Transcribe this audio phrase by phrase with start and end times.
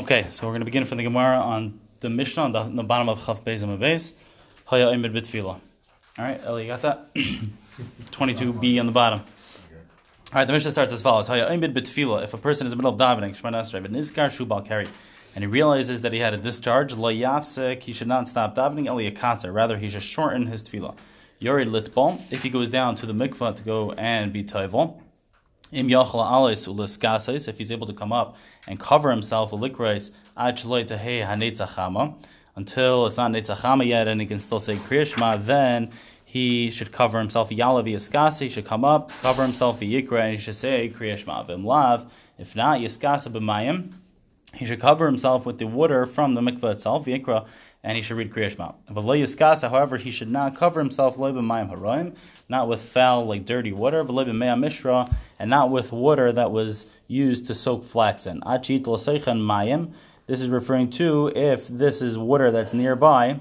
[0.00, 2.74] Okay, so we're going to begin from the Gemara on the Mishnah on the, on
[2.74, 4.14] the bottom of Chaf Beis Beis.
[4.64, 5.44] Haya Imid Bitfila.
[5.48, 5.60] All
[6.16, 7.14] right, Eli, you got that?
[7.14, 9.18] 22b on the bottom.
[9.20, 9.26] All
[10.32, 12.24] right, the Mishnah starts as follows: Haya Imid Bitfila.
[12.24, 14.88] If a person is in the middle of davening, Shemana Esrei, but Nizkar Shubal Kari,
[15.34, 18.86] and he realizes that he had a discharge, Lo Yafsek, he should not stop davening.
[18.86, 20.96] Eli rather he should shorten his tefillah.
[21.40, 24.98] Yori Litbol, if he goes down to the mikvah to go and be toivel.
[25.72, 28.36] Im if he's able to come up
[28.66, 30.10] and cover himself with likrais
[32.56, 35.90] until it's not netzachama yet and he can still say kriyashma, then
[36.24, 40.38] he should cover himself yalavi yaskasa, he should come up, cover himself yikra, and he
[40.38, 42.12] should say kriyashma bim lav.
[42.38, 43.92] If not, yaskasa b'mayim,
[44.54, 47.46] he should cover himself with the water from the mikveh itself, yikra,
[47.82, 49.70] and he should read Kriyash Shema.
[49.70, 55.70] However, he should not cover himself not with foul, like dirty water, mishra, and not
[55.70, 58.42] with water that was used to soak flax in.
[60.26, 63.40] This is referring to if this is water that's nearby,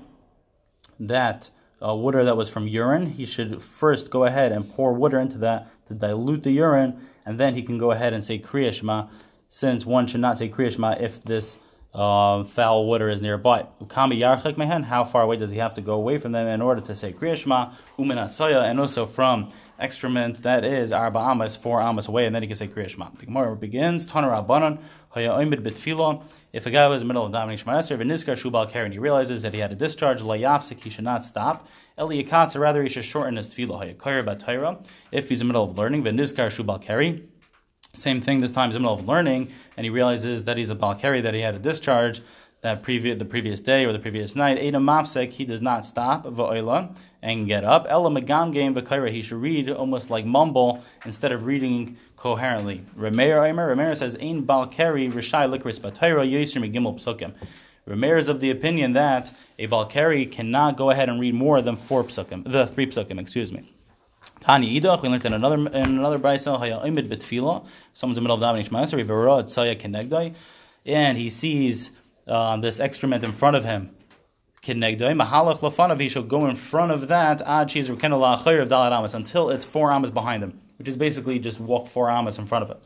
[1.00, 1.50] that
[1.86, 5.38] uh, water that was from urine, he should first go ahead and pour water into
[5.38, 9.10] that to dilute the urine, and then he can go ahead and say Kriya
[9.48, 11.58] since one should not say Kriya if this
[11.94, 13.66] uh, foul water is nearby.
[13.90, 17.12] How far away does he have to go away from them in order to say
[17.12, 22.44] Kriyashma, Uminatsaya, and also from excrement that is Arba Amas, four Amas away, and then
[22.44, 23.18] he can say Kriyashma.
[23.18, 24.80] The Gemara begins, Tanar Rabbanon,
[25.16, 26.22] Bitfilo.
[26.54, 29.00] If a guy was in the middle of davening Shema Esrei, Veniskar Shubal Karen, he
[29.00, 31.68] realizes that he had a discharge, Layafsik, he should not stop.
[32.00, 34.86] Eli Yakatsa, rather he should shorten his Tefillah, Hayakayr Batayra.
[35.12, 37.28] If he's in the middle of learning, Veniskar Shubal Kari,
[37.94, 40.70] same thing this time, he's in the middle of learning, and he realizes that he's
[40.70, 42.22] a Balkari, that he had a discharge
[42.62, 44.60] that previous the previous day or the previous night.
[44.60, 47.86] Ada Mafsek, he does not stop va'oila and get up.
[47.90, 52.84] Ella Megam game v'kaira, he should read almost like mumble instead of reading coherently.
[52.98, 57.34] Remeir Aimer, Remeir says, Ein Balkari Rishai Likris Batayra Yisr Megimel Psukim.
[57.88, 61.76] Remeir is of the opinion that a Balkari cannot go ahead and read more than
[61.76, 63.74] four psukim, the three psukim, excuse me.
[64.40, 68.42] Tani Idach, we learned in another in another brisa, Haya Imid someone's in the middle
[68.42, 70.34] of davening Shemaser, Rivera Tzaya Kenegdai,
[70.86, 71.92] and he sees
[72.28, 73.96] uh, this excrement in front of him.
[74.62, 78.92] Kenegdai, Mahalach Lafanav, he shall go in front of that, Ad Shiz Rukenala of Dalat
[78.92, 82.46] Amas, until it's four Amas behind him, which is basically just walk four Amas in
[82.46, 82.82] front of it.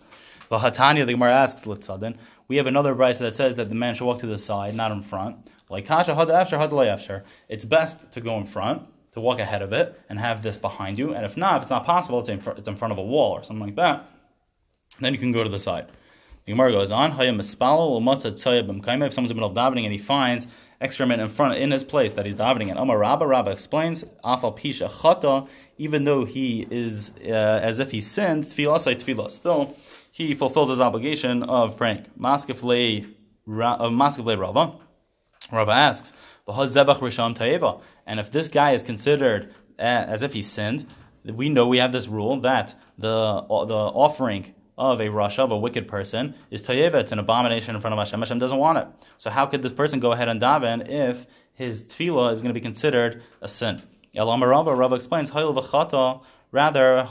[0.52, 2.16] Hatanya, the Gemara asks, Litzadin,
[2.48, 4.92] we have another brisa that says that the man should walk to the side, not
[4.92, 5.38] in front.
[5.70, 7.24] Like Kasha Had Afshar Had Afshar.
[7.50, 11.00] It's best to go in front to walk ahead of it and have this behind
[11.00, 11.14] you.
[11.14, 13.04] And if not, if it's not possible, it's in, fr- it's in front of a
[13.04, 14.10] wall or something like that,
[15.00, 15.88] then you can go to the side.
[16.46, 20.48] The Gemara goes on, if someone's in the middle of davening and he finds
[20.82, 22.78] excrement in front in his place that he's davening in.
[22.78, 24.04] Amar Rabba Rabba explains,
[25.78, 29.78] even though he is uh, as if he sinned, still
[30.12, 32.06] he fulfills his obligation of praying.
[32.20, 33.08] Maskefle
[33.46, 34.74] Rava.
[35.52, 36.14] Rava asks,
[36.46, 40.86] and if this guy is considered eh, as if he sinned,
[41.24, 45.52] we know we have this rule that the uh, the offering of a rasha, of
[45.52, 46.96] a wicked person, is tayeva.
[46.96, 48.20] It's an abomination in front of Hashem.
[48.20, 48.88] Hashem doesn't want it.
[49.18, 52.60] So how could this person go ahead and daven if his tefillah is going to
[52.60, 53.82] be considered a sin?
[54.16, 57.08] Elam Rava, Rava explains, rather,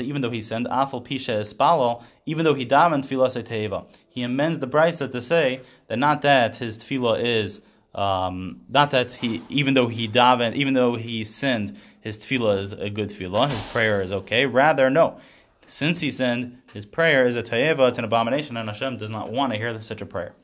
[0.00, 3.86] even though he sinned, afal pisha espalo, even though he davened tefillah tayeva.
[4.08, 7.60] He amends the brisa to say that not that his tefillah is
[7.94, 12.72] um, not that he, even though he davened, even though he sinned, his tefillah is
[12.72, 14.46] a good tefillah, his prayer is okay.
[14.46, 15.18] Rather, no,
[15.66, 19.30] since he sinned, his prayer is a tayeva, it's an abomination, and Hashem does not
[19.30, 20.34] want to hear such a prayer.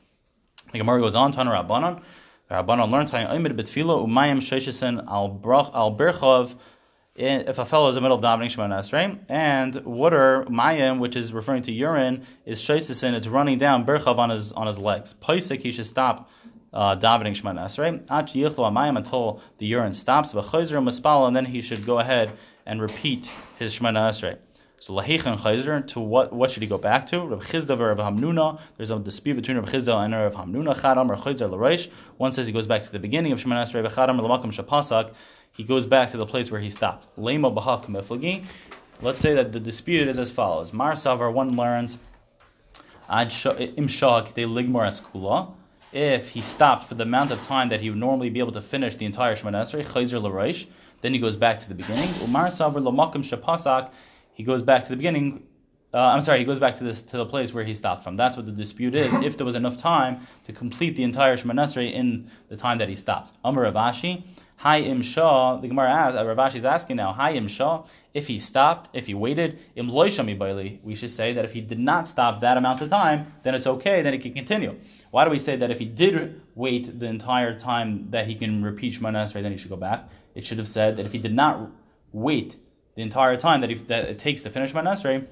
[0.71, 2.01] The Gemara goes on, Tana Rabbanon.
[2.47, 6.55] The Rabbanon learned Tayyimid betfila umayim sheshisen al berchov.
[7.15, 11.15] If a fellow is in the middle of davening Shemona Esrei, and water mayim, which
[11.15, 15.13] is referring to urine, is sheshisen, it's running down berchav on his on his legs.
[15.15, 16.29] Paisik, he should stop
[16.73, 21.85] uh, davening Shemana Esrei, amayim until the urine stops, v'chayzer mispala, and then he should
[21.85, 22.31] go ahead
[22.65, 24.37] and repeat his Shemana Esrei.
[24.81, 27.19] So lahichan chayzer, to what what should he go back to?
[27.19, 28.59] Rav Chisda Rav Hamnuna.
[28.77, 30.73] There's a dispute between Rav Chisda and Rav Hamnuna.
[30.73, 31.91] Chadam or chayzer l'reish.
[32.17, 33.85] One says he goes back to the beginning of Shemana Esrei.
[33.85, 35.11] V'chadam l'makom shapasak.
[35.57, 37.13] He goes back to the place where he stopped.
[37.17, 38.45] Lema b'ha k'meflagi.
[39.01, 40.71] Let's say that the dispute is as follows.
[40.71, 41.99] Mar Savar, one learns
[43.09, 45.53] ad im shah they ligmar eskula
[45.91, 48.61] if he stopped for the amount of time that he would normally be able to
[48.61, 50.67] finish the entire Shemana Esrei, Chayzer L'Roish,
[51.01, 52.09] then he goes back to the beginning.
[52.21, 53.89] Umar Savar L'Makim Shapasak,
[54.33, 55.47] he goes back to the beginning.
[55.93, 58.15] Uh, I'm sorry, he goes back to this to the place where he stopped from.
[58.15, 59.13] That's what the dispute is.
[59.23, 62.89] if there was enough time to complete the entire Shemana Esrei in the time that
[62.89, 63.37] he stopped.
[63.43, 64.23] Amar Ravashi,
[64.57, 67.83] Hi Im Shah, the Gemara asks, uh, Ravashi is asking now, Hi Im Shah,
[68.13, 72.41] If he stopped, if he waited, we should say that if he did not stop
[72.41, 74.79] that amount of time, then it's okay, then he can continue.
[75.11, 78.63] Why do we say that if he did wait the entire time that he can
[78.63, 80.09] repeat Shemana Esrei, then he should go back?
[80.33, 81.69] It should have said that if he did not
[82.11, 82.55] wait
[82.95, 85.27] the entire time that, he, that it takes to finish Shemana Esrei,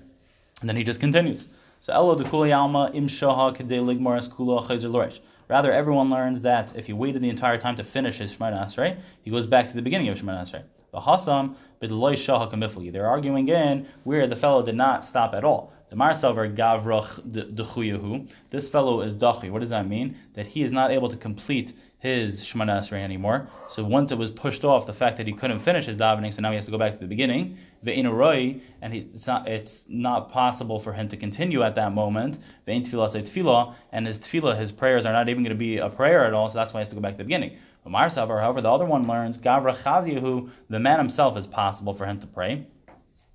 [0.62, 1.48] and then he just continues.
[1.82, 5.20] So Elo dekuli alma im shoha kedei ligmaras kula chayzer loresh.
[5.48, 8.98] Rather, everyone learns that if he waited the entire time to finish his Shemana Esrei,
[9.22, 10.64] he goes back to the beginning of Shemana Esrei.
[10.94, 12.92] Bahasam b'deloy shaha kamifli.
[12.92, 15.74] They're arguing in where the fellow did not stop at all.
[15.90, 17.22] The Marsavar Gavrach
[17.56, 18.30] Dechuyahu.
[18.50, 19.50] This fellow is Dachi.
[19.50, 20.18] What does that mean?
[20.34, 23.50] That he is not able to complete his Shemana Esrei anymore.
[23.70, 26.42] So once it was pushed off, the fact that he couldn't finish his davening, so
[26.42, 27.58] now he has to go back to the beginning.
[27.84, 32.38] Ve'inaroi, and he, it's not it's not possible for him to continue at that moment.
[32.68, 35.78] Ve'in tefillah say tefillah, and his tefillah, his prayers are not even going to be
[35.78, 36.50] a prayer at all.
[36.50, 37.58] So that's why he has to go back to the beginning.
[37.88, 42.06] But Marsavar, however, the other one learns Gavra Chaziyahu, the man himself is possible for
[42.06, 42.68] him to pray.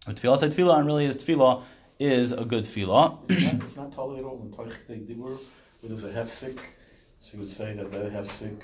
[0.07, 1.63] Tefillah say tefillah, and really his tefillah
[1.99, 3.19] is a good tefillah.
[3.63, 5.39] it's not totally at all in Toich were when
[5.89, 6.59] there's a hefsik,
[7.19, 8.63] so you would say that that hefsik,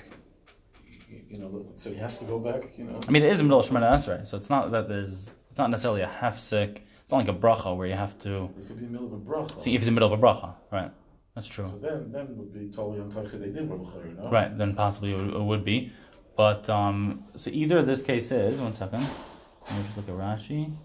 [1.27, 2.99] you know, so he has to go back, you know.
[3.07, 5.57] I mean, it is a middle of Shemana Esrei, so it's not that there's, it's
[5.57, 6.85] not necessarily a half sick.
[7.01, 8.43] It's not like a bracha where you have to.
[8.43, 9.59] It could be in the middle of a bracha.
[9.59, 10.91] See, if it's in the middle of a bracha, right?
[11.39, 11.67] That's true.
[11.67, 14.29] So then, then would be totally on Toich they did no?
[14.29, 15.89] Right, then possibly it would, be,
[16.35, 18.99] but um, so either this case is one second.
[18.99, 20.75] Let me just look at Rashi.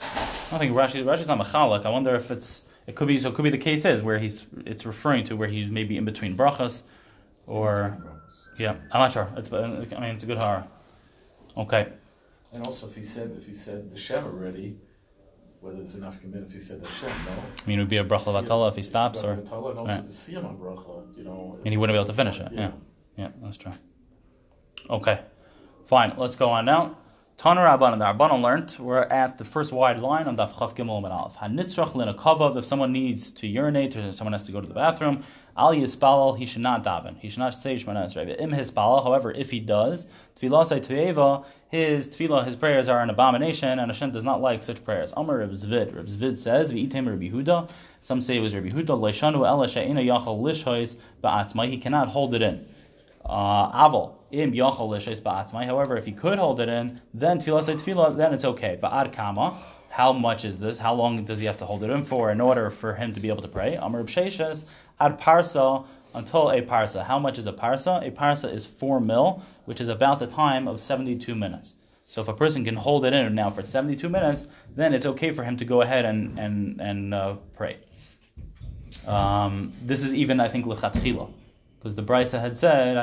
[0.00, 1.84] I think Rashi Rashi's not machalak.
[1.84, 3.30] I wonder if it's it could be so.
[3.30, 6.04] It could be the case is where he's it's referring to where he's maybe in
[6.04, 6.82] between brachas,
[7.48, 7.98] or
[8.56, 9.28] yeah, I'm not sure.
[9.36, 10.64] It's I mean it's a good horror.
[11.56, 11.88] Okay.
[12.52, 14.76] And also, if he said if he said the Shem already,
[15.60, 17.32] whether there's enough commit if he said the Shem, no.
[17.32, 20.08] I mean, it would be a bracha vatala if he stops, or and also right.
[20.08, 21.58] the bracha, you know.
[21.64, 22.50] And he wouldn't be able to finish it.
[22.52, 22.70] Yeah, yeah,
[23.16, 23.72] yeah that's true.
[24.88, 25.20] Okay,
[25.84, 26.14] fine.
[26.16, 26.96] Let's go on now.
[27.40, 30.76] Taner Rabban and the Rabbanon learned, we're at the first wide line on Daf Chav
[30.76, 31.36] Gimel and Aleph.
[31.36, 35.24] Hanitzrach linakavav, if someone needs to urinate or someone has to go to the bathroom,
[35.56, 37.18] Al Yispalal, he should not daven.
[37.18, 38.38] He should not say Shemana Esrei.
[38.38, 40.10] Im Hispalal, however, if he does,
[40.40, 44.62] Tfilah say Tueva, his tefillah, his prayers are an abomination, and Hashem does not like
[44.62, 45.12] such prayers.
[45.16, 45.94] Amar Reb Zvid.
[45.94, 47.68] Reb Zvid says, V'item Rabbi Huda,
[48.00, 52.34] some say it was Rabbi Huda, Leishanu ela she'ina yachal lishhois ba'atzmai, he cannot hold
[52.34, 52.66] it in.
[53.24, 55.66] Uh, Aval, im yachal lishes ba'atzmai.
[55.66, 58.78] However, if he could hold it in, then tefillah say tefillah, then it's okay.
[58.82, 59.58] Ba'ad kama.
[59.90, 60.78] How much is this?
[60.78, 63.20] How long does he have to hold it in for in order for him to
[63.20, 63.76] be able to pray?
[63.76, 64.64] Amr b'sheishes
[64.98, 65.84] ad parsa
[66.14, 67.04] until a parsa.
[67.04, 68.06] How much is a parsa?
[68.06, 71.74] A parsa is four mil, which is about the time of seventy-two minutes.
[72.08, 75.32] So if a person can hold it in now for seventy-two minutes, then it's okay
[75.32, 77.78] for him to go ahead and and and uh, pray.
[79.06, 81.32] Um, this is even, I think, lechatchila.
[81.78, 82.94] Because the Brisa had said,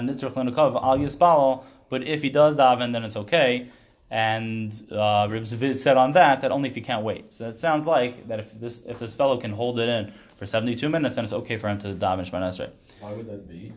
[1.89, 3.69] but if he does daven, then it's okay.
[4.09, 7.33] And uh, Rib Zviz said on that that only if he can't wait.
[7.33, 10.45] So that sounds like that if this if this fellow can hold it in for
[10.45, 12.71] 72 minutes, then it's okay for him to daven Shemana.
[12.99, 13.73] Why would that be?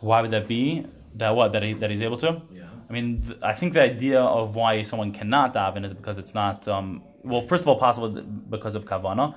[0.00, 0.86] Why would that be?
[1.14, 1.52] That what?
[1.52, 2.42] That he that he's able to?
[2.52, 2.68] Yeah.
[2.88, 6.34] I mean, th- I think the idea of why someone cannot daven is because it's
[6.34, 6.66] not.
[6.68, 9.34] Um, well, first of all, possible because of kavana,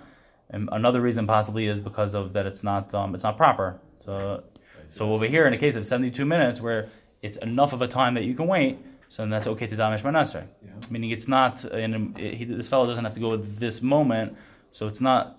[0.49, 2.93] and another reason possibly is because of that it's not.
[2.93, 3.79] Um, it's not proper.
[3.99, 4.43] So
[4.91, 6.89] so over here, in a case of 72 minutes, where
[7.21, 8.77] it's enough of a time that you can wait,
[9.07, 10.47] so then that's okay to damish manasre.
[10.63, 10.71] Yeah.
[10.89, 14.35] Meaning it's not, and he, this fellow doesn't have to go at this moment,
[14.71, 15.37] so it's not.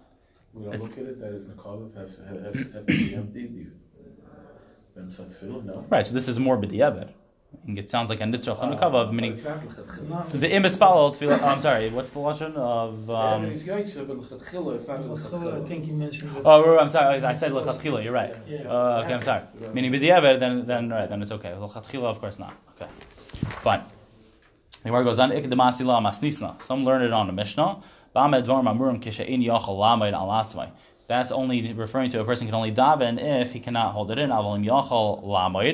[0.54, 2.10] We don't look at it that is Nakalav have
[2.44, 3.66] have have empty.
[4.94, 5.86] No.
[5.88, 7.08] Right, so this is more b'diavad.
[7.66, 11.38] It sounds like a nitzrach hanukavav, uh, meaning the imispalal tefillah.
[11.42, 11.88] Oh, I'm sorry.
[11.90, 13.08] What's the lashon of?
[13.10, 13.54] Um, I
[15.66, 16.30] think you mentioned.
[16.44, 17.22] Oh, I'm sorry.
[17.22, 18.04] I said lechatchila.
[18.04, 18.34] You're right.
[18.66, 19.42] Uh, okay, I'm sorry.
[19.72, 21.50] Meaning b'diavad, then then right, then it's okay.
[21.50, 22.54] Lechatchila, of course not.
[22.72, 22.88] Okay,
[23.40, 23.82] fine.
[24.84, 25.30] The word goes on.
[25.30, 26.60] Ikdemasila masnisna.
[26.62, 27.82] Some learn it on the Mishnah.
[28.14, 28.48] That's
[31.32, 34.30] only referring to a person can only daven if he cannot hold it in.
[34.30, 35.72] Avolim.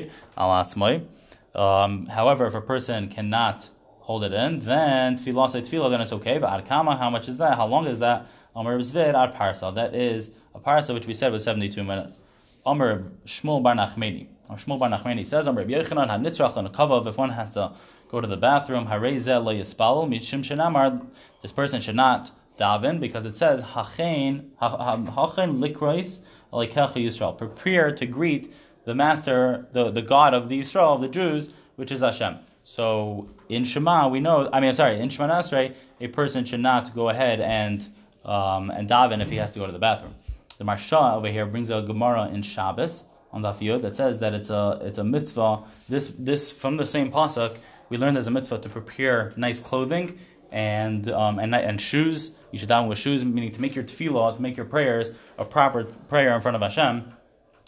[1.55, 3.69] Um, however, if a person cannot
[3.99, 6.39] hold it in, then then it's okay.
[6.39, 7.55] How much is that?
[7.55, 8.25] How long is that?
[8.55, 12.19] That is a parsa which we said was 72 minutes.
[12.65, 14.27] Amr Shmuel bar Nachmeni.
[14.49, 17.07] Shmuel bar Nachmeni says, Amr Yechanan had nitzrach and a kavav.
[17.07, 17.73] If one has to
[18.09, 21.05] go to the bathroom, harezeh lo yispalo mishim shenamar.
[21.41, 26.19] This person should not daven because it says hachen hachen likrois
[26.51, 27.37] alikecha Yisrael.
[27.37, 28.53] Prepare to greet
[28.85, 32.37] the master, the, the God of the Israel, of the Jews, which is Hashem.
[32.63, 36.59] So in Shema, we know, I mean, I'm sorry, in Shema Nasrei, a person should
[36.59, 37.85] not go ahead and,
[38.25, 40.15] um, and daven if he has to go to the bathroom.
[40.57, 44.33] The Maharsha over here brings a Gemara in Shabbos on the Yod that says that
[44.33, 45.63] it's a, it's a mitzvah.
[45.87, 47.57] This, this from the same pasuk,
[47.89, 50.19] we learned there's a mitzvah to prepare nice clothing
[50.51, 52.31] and um, and and shoes.
[52.51, 55.45] You should daven with shoes, meaning to make your tefillah, to make your prayers a
[55.45, 57.09] proper prayer in front of Hashem,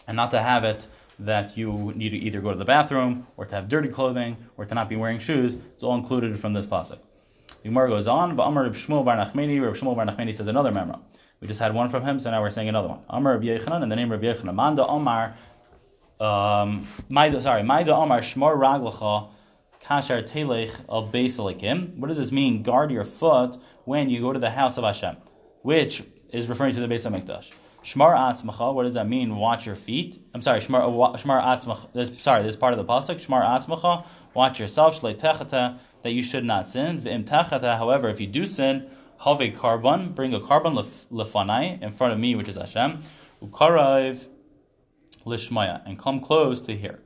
[0.07, 0.87] and not to have it
[1.19, 4.65] that you need to either go to the bathroom or to have dirty clothing or
[4.65, 5.55] to not be wearing shoes.
[5.73, 6.97] It's all included from this pasuk.
[7.61, 8.31] The Gemara goes on.
[8.39, 9.61] Amar Reb Shmuel Bar Nachmani.
[9.61, 10.99] Reb Shmuel Bar Nachmani says another memra.
[11.39, 12.99] We just had one from him, so now we're saying another one.
[13.09, 14.55] Amar Reb Yechanan, and the name Reb Yechanan.
[14.55, 15.35] Manda Amar.
[16.19, 16.87] Um,
[17.39, 19.29] sorry, Maida Amar Shmar Raglacha
[19.83, 21.97] Kashar Telech Al Beisalikim.
[21.97, 22.63] What does this mean?
[22.63, 25.17] Guard your foot when you go to the house of Hashem,
[25.61, 27.51] which is referring to the Beis Hamikdash.
[27.83, 28.73] Shmar atzmacha.
[28.73, 29.35] What does that mean?
[29.35, 30.21] Watch your feet.
[30.35, 30.59] I'm sorry.
[30.59, 30.83] Shmar
[31.17, 31.91] shmar atzmacha.
[31.93, 33.15] This, sorry, this part of the pasuk.
[33.15, 34.05] Shmar atzmacha.
[34.35, 35.01] Watch yourself.
[35.01, 35.79] Shlei techata.
[36.03, 37.01] That you should not sin.
[37.01, 37.77] V'im techata.
[37.77, 38.87] However, if you do sin,
[39.23, 40.13] have a carbon.
[40.13, 43.01] Bring a carbon lefanai in front of me, which is Hashem.
[43.43, 44.27] Ukarayv
[45.25, 46.99] lishmaya and come close to here.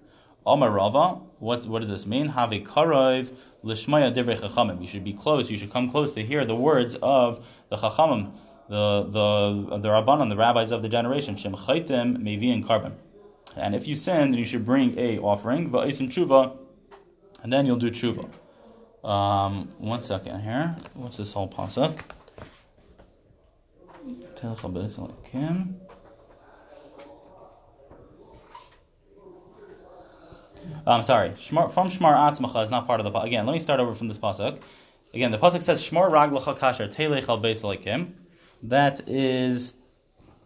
[0.46, 1.22] Amarava.
[1.40, 2.28] What what does this mean?
[2.30, 3.32] Have a karayv
[3.64, 4.82] lishmaya divrei chachamim.
[4.82, 5.50] You should be close.
[5.52, 8.32] You should come close to hear the words of the chachamim
[8.68, 12.96] the the the rabbanon, the rabbis of the generation, shem chaytim mevi and carbon.
[13.56, 16.58] And if you sin, then you should bring a offering, va'isim tshuva,
[17.44, 18.30] and then you'll do tshuva.
[19.08, 20.76] Um, one second here.
[20.94, 22.00] What's this whole pasuk?
[30.88, 31.30] I'm sorry.
[31.32, 33.20] Shmar, from Shmar Atzmacha is not part of the.
[33.20, 34.60] Again, let me start over from this pasuk.
[35.14, 37.64] Again, the pasuk says Shmar Raglacha Kasher Telech Al Beis
[38.64, 39.76] that is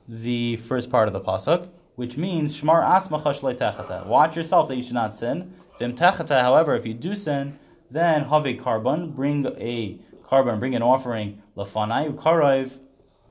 [0.08, 4.94] the first part of the pasuk, which means shmar atzmacha Watch yourself that you should
[4.94, 5.54] not sin.
[5.78, 6.42] Vim techata.
[6.42, 7.58] However, if you do sin,
[7.90, 9.12] then have a carbon.
[9.12, 10.60] Bring a carbon.
[10.60, 11.42] Bring an offering.
[11.56, 12.80] Lafanai karov.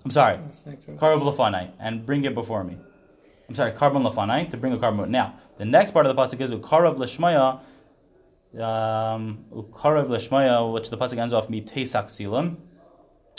[0.05, 0.37] I'm sorry.
[0.37, 2.79] Karov lafanai, and bring it before me.
[3.49, 5.11] I'm sorry, carbon lafanai to bring a carbon.
[5.11, 7.61] Now, the next part of the pasuk is ukarav lishmaya.
[8.63, 12.57] Um, ukarav lishmaya, which the pasuk ends off mit silim.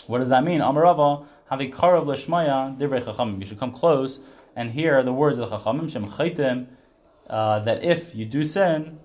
[0.07, 0.61] What does that mean?
[0.61, 3.39] Amarava have a karav leshmaya divrei chachamim.
[3.39, 4.19] You should come close
[4.55, 6.65] and hear the words of the chachamim shem chaytim.
[7.29, 8.99] Uh, that if you do sin,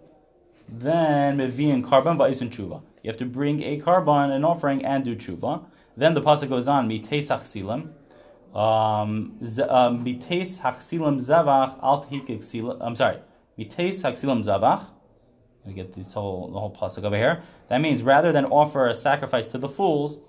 [0.66, 2.80] then meviin carbon va'isun tshuva.
[3.02, 5.66] You have to bring a carbon, an offering, and do tshuva.
[5.99, 7.90] Then the pasuk goes on miteis hachsilim.
[8.54, 12.06] Um, um, miteis hachsilim zavach al.
[12.80, 13.18] I'm sorry,
[13.58, 14.87] miteis hachsilim zavach.
[15.66, 17.42] We get this whole the whole pasuk over here.
[17.68, 20.20] That means rather than offer a sacrifice to the fools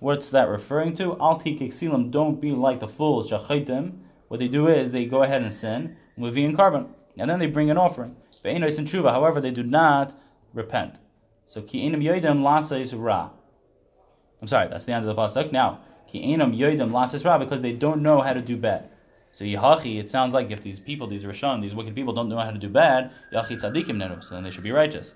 [0.00, 1.18] What's that referring to?
[1.20, 3.98] Al exilim, don't be like the fools, shachaitim.
[4.28, 7.68] What they do is they go ahead and sin, in carbon, and then they bring
[7.70, 8.14] an offering.
[8.44, 10.16] And however, they do not
[10.52, 11.00] repent.
[11.46, 13.30] So ki enam yoidim lasais ra.
[14.40, 15.50] I'm sorry, that's the end of the pasuk.
[15.50, 18.90] Now, ki enam yoidim lasais ra, because they don't know how to do bad.
[19.30, 22.38] So yihachi, it sounds like if these people, these rishon, these wicked people, don't know
[22.38, 25.14] how to do bad, yachi tzadikim nenu, so then they should be righteous.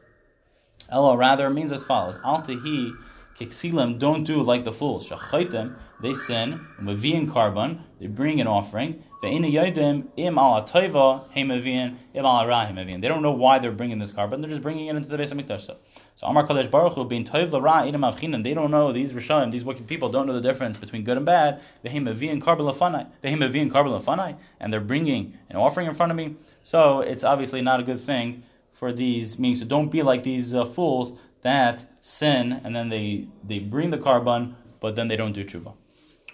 [0.89, 2.93] Elo rather means as follows: Al tehi
[3.39, 5.09] Kiksilim don't do like the fools.
[5.09, 9.03] Shachaitim, they sin, Mavian carbon, they bring an offering.
[9.23, 12.71] Ve'ina yodim im ala toiva im ala ra.
[12.73, 14.41] They don't know why they're bringing this carbon.
[14.41, 15.63] They're just bringing it into the Beis Hamikdash.
[15.63, 15.77] So,
[16.15, 18.45] so Amar Kadesh Baruch Hu being toiv ra idim avchinan.
[18.45, 21.27] They don't know these rishayim, these wicked people don't know the difference between good and
[21.27, 21.61] bad.
[21.85, 26.37] Vehemavian carbon lafanai, vehemavian carbon lafanai, and they're bringing an offering in front of me.
[26.63, 29.57] So it's obviously not a good thing for these meaning.
[29.57, 33.99] So don't be like these uh, fools that sin and then they they bring the
[33.99, 35.75] carbon, but then they don't do tshuva.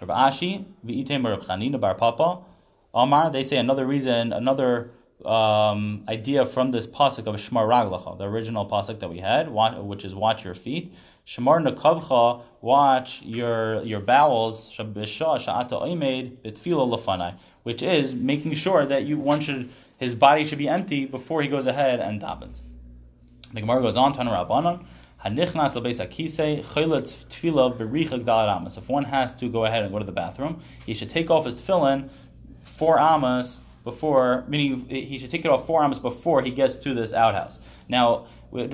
[0.01, 2.39] Rav Ashi, v'item Rav Chanina bar Papa,
[2.93, 4.91] Amar, they say another reason, another
[5.25, 10.05] um, idea from this pasuk of Shmar Raglacha, the original pasuk that we had, which
[10.05, 10.93] is watch your feet.
[11.25, 14.71] Shmar Nakavcha, watch your your bowels.
[14.71, 20.45] Shabbisha Sha'ata Oimed Bitfilo Lafanai, which is making sure that you one should his body
[20.45, 22.61] should be empty before he goes ahead and dabbins.
[23.53, 24.85] The Gemara goes on, Tanu Rabbanon.
[25.25, 25.75] Hanichnas.
[28.77, 31.45] If one has to go ahead and go to the bathroom, he should take off
[31.45, 32.09] his tefillin
[32.63, 36.93] four amas before, meaning he should take it off four amas before he gets to
[36.93, 37.59] this outhouse.
[37.87, 38.27] Now,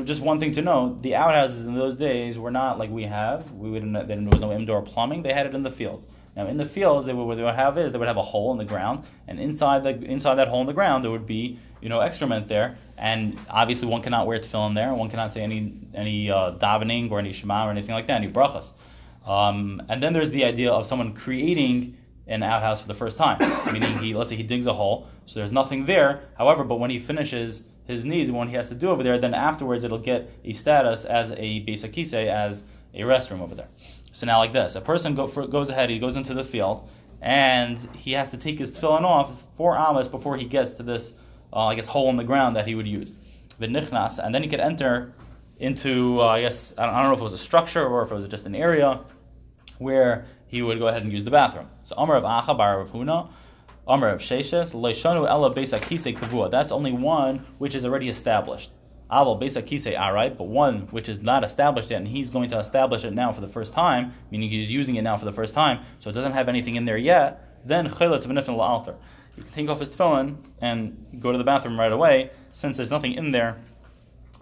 [0.03, 3.51] just one thing to know: the outhouses in those days were not like we have.
[3.51, 6.07] We would there was no indoor plumbing; they had it in the fields.
[6.35, 8.29] Now, in the fields, they would, what they would have is they would have a
[8.33, 11.25] hole in the ground, and inside the inside that hole in the ground, there would
[11.25, 15.41] be you know excrement there, and obviously one cannot wear tefillin there, one cannot say
[15.41, 18.71] any any uh, davening or any shema or anything like that, any brachas.
[19.25, 23.39] Um, and then there's the idea of someone creating an outhouse for the first time,
[23.73, 26.23] meaning he let's say he digs a hole, so there's nothing there.
[26.37, 29.33] However, but when he finishes his needs, when he has to do over there, then
[29.33, 33.67] afterwards it'll get a status as a basic as a restroom over there.
[34.11, 36.89] So now, like this, a person go for, goes ahead, he goes into the field,
[37.21, 41.13] and he has to take his tefillin off four amas before he gets to this,
[41.53, 43.13] uh, I guess, hole in the ground that he would use.
[43.59, 45.13] V'nichnas, and then he could enter
[45.59, 48.03] into, uh, I guess, I don't, I don't know if it was a structure or
[48.03, 49.01] if it was just an area
[49.77, 51.67] where he would go ahead and use the bathroom.
[51.83, 53.29] So Amar Rav Acha Bar Rav Huna,
[53.87, 56.49] Amar Rav Sheshes, Leishanu Ella Beis Akise Kavua.
[56.49, 58.71] That's only one which is already established.
[59.11, 62.49] Aval Beis Akise, all right, but one which is not established yet, and he's going
[62.49, 65.31] to establish it now for the first time, meaning he's using it now for the
[65.33, 68.95] first time, so it doesn't have anything in there yet, then Cheletz V'nifin Altar.
[69.37, 72.89] You can take off his tefillin and go to the bathroom right away, since there's
[72.89, 73.57] nothing in there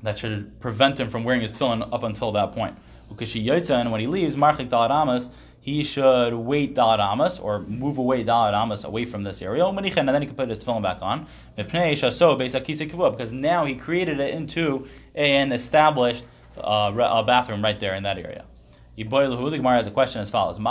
[0.04, 2.78] that should prevent him from wearing his tefillin up until that point.
[3.10, 5.30] And when he leaves, Marchik Dalaramas,
[5.64, 9.66] he should wait Dalaramas or move away Dalaramas away from this area.
[9.66, 11.26] And then he can put his tefillin back on.
[11.56, 16.26] Because now he created it into an established
[16.58, 18.44] uh, bathroom right there in that area.
[18.98, 20.68] The Gemara has a question as follows: Can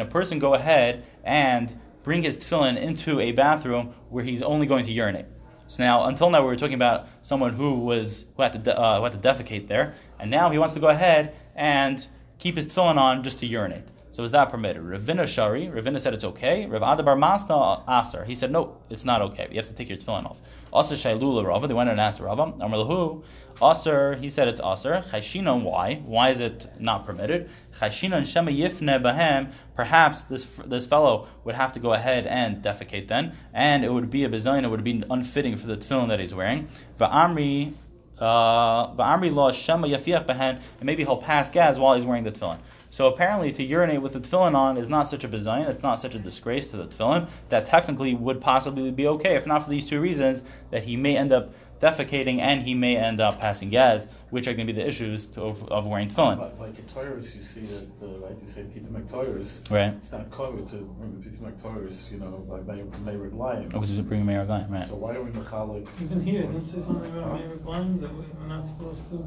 [0.00, 4.84] a person go ahead and bring his tefillin into a bathroom where he's only going
[4.84, 5.26] to urinate?
[5.72, 8.78] So now, until now, we were talking about someone who was who had to de-
[8.78, 12.06] uh, who had to defecate there, and now he wants to go ahead and
[12.38, 13.84] keep his tefillin on just to urinate.
[14.10, 14.82] So is that permitted?
[14.82, 16.66] Ravina Shari, Ravina said it's okay.
[16.66, 19.48] Rav Adabar Masna Aser, he said no, it's not okay.
[19.50, 20.42] You have to take your tefillin off.
[20.72, 22.54] Also Shailula Rava, they went and asked Rava.
[22.60, 23.22] Amr
[23.62, 25.04] Aser, he said it's Aser.
[25.10, 25.96] Chayshina, why?
[26.06, 27.50] Why is it not permitted?
[27.78, 33.08] Chayshina Shema Yifne Bahem, perhaps this this fellow would have to go ahead and defecate
[33.08, 36.18] then, and it would be a bizayin, it would be unfitting for the tefillin that
[36.18, 36.68] he's wearing.
[36.98, 37.74] Va'amri
[38.18, 42.58] uh, Bahen, and maybe he'll pass gas while he's wearing the tefillin.
[42.92, 45.98] So apparently, to urinate with the tefillin on is not such a bizayin, it's not
[45.98, 49.70] such a disgrace to the tefillin, that technically would possibly be okay, if not for
[49.70, 53.70] these two reasons, that he may end up defecating and he may end up passing
[53.70, 56.38] gas, which are going to be the issues to, of, of, wearing tefillin.
[56.38, 59.94] Like, like in Torahs, you see that, the, right, you say pitum haketores, right.
[59.94, 63.64] it's not covered to bring the pitum haketores, you know, by mei raglayim.
[63.68, 64.82] Oh, because he's bringing mei raglayim, right.
[64.82, 65.88] So why are we Mechalik?
[66.02, 69.26] Even here, didn't say something about mei raglayim that we're not supposed to?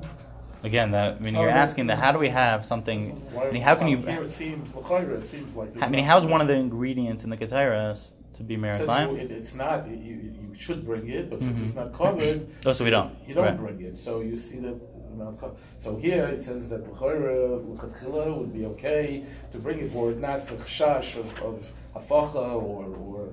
[0.66, 3.12] Again, that I mean, you're Oh, asking that how do we have something?
[3.32, 3.98] Why I mean, how can you?
[3.98, 5.70] Here it seems, L'chayra, it seems like.
[5.82, 9.16] I mean, how's one of the ingredients in the Ketairas to be Meir Says you,
[9.16, 9.88] it, it's not.
[9.88, 11.48] You, you should bring it, but Mm-hmm.
[11.54, 13.12] since it's not covered, Oh, so we don't.
[13.28, 13.58] you don't Right.
[13.66, 13.96] bring it.
[13.96, 14.76] So you see that.
[15.12, 17.38] you know, it's co- So here it says that l'chayra
[17.72, 21.56] l'chatchila would be okay to bring it, or not for chashash of, of
[21.96, 23.30] hafacha or or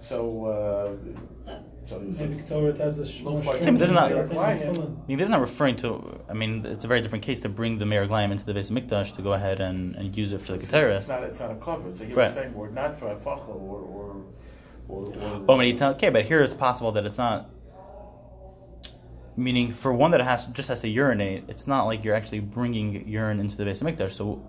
[0.00, 0.18] so.
[0.54, 1.54] Uh,
[1.86, 4.10] so it's, Maybe it's, Torah has a sh- more Looks like- stringent This is not-
[4.12, 6.20] I mean, this is not referring to.
[6.28, 8.70] I mean, it's a very different case to bring the mei raglayim into the Beis
[8.70, 11.22] Hamikdash to go ahead and, and use it for the it's, it's not.
[11.22, 11.94] It's not a cover.
[11.94, 12.30] So here Right.
[12.32, 14.16] saying we're not for hafacha or or
[14.88, 15.06] or.
[15.06, 15.12] or
[15.48, 17.50] Oh, but it's okay, but here it's possible that it's not.
[19.38, 23.06] Meaning, for one that has just has to urinate, it's not like you're actually bringing
[23.06, 24.12] urine into the Beis Hamikdash.
[24.12, 24.42] So,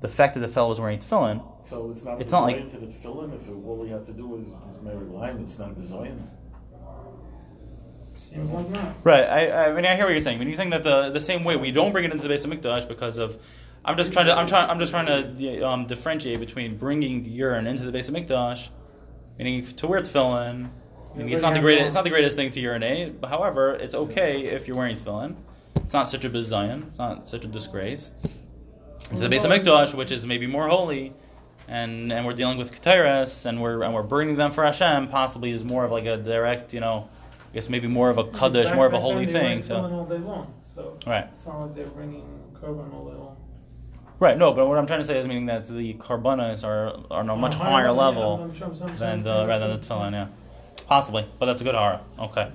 [0.00, 2.20] the fact that the fellow was wearing tefillin, So it's not.
[2.20, 3.34] It's not like- to the tefillin.
[3.34, 6.18] If it, all we have to do is, is marry lime, it's not a bizoyin.
[8.30, 8.94] Seems like not.
[9.04, 9.24] right?
[9.24, 10.38] I, I mean, I hear what you're saying.
[10.38, 12.44] When you're saying that the the same way we don't bring it into the Beis
[12.46, 13.38] Hamikdash because of,
[13.84, 17.66] I'm just trying to I'm trying I'm just trying to um, differentiate between bringing urine
[17.66, 18.70] into the Beis Hamikdash,
[19.38, 20.70] meaning to wear tefillin.
[21.14, 21.86] Meaning it's not the greatest.
[21.86, 23.20] It's not the greatest thing to urinate.
[23.20, 25.36] But however, it's okay if you're wearing tefillin.
[25.76, 26.88] It's not such a bizayon.
[26.88, 28.10] It's not such a disgrace.
[29.10, 31.14] Into the Beis Hamikdash, which is maybe more holy,
[31.68, 35.08] and and we're dealing with ketairas, and we're and we're burning them for Hashem.
[35.08, 37.15] Possibly is more of like a direct, you know, I
[37.56, 39.62] guess maybe more of a kaddish, more of a holy thing.
[39.62, 42.24] So all day long, so right, it's not like they're bringing
[42.60, 43.36] carbon all day long.
[44.20, 44.36] right.
[44.36, 47.30] No, but what I'm trying to say is meaning that the karbanas are are on
[47.30, 50.12] a much higher level I'm sure- I'm sure- I'm than the, rather than the tefillin.
[50.12, 50.28] Yeah,
[50.86, 52.02] possibly, but that's a good hara.
[52.18, 52.50] Okay.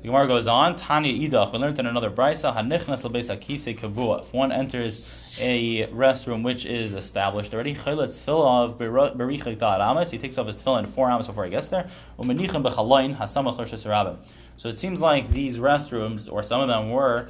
[0.00, 0.74] The Gemara goes on.
[0.74, 1.52] Tanya idach.
[1.52, 2.56] We learned in another brisa.
[2.56, 4.22] Hanichnas lebeis akise kavua.
[4.22, 4.94] If one enters
[5.40, 10.10] a restroom which is established already, chayletz tefillah berichik da'at amas.
[10.10, 11.88] He takes off his tefillin four hours before he gets there.
[12.18, 14.18] Umenichem bechalayin hasamach rishis.
[14.56, 17.28] So it seems like these restrooms, or some of them were.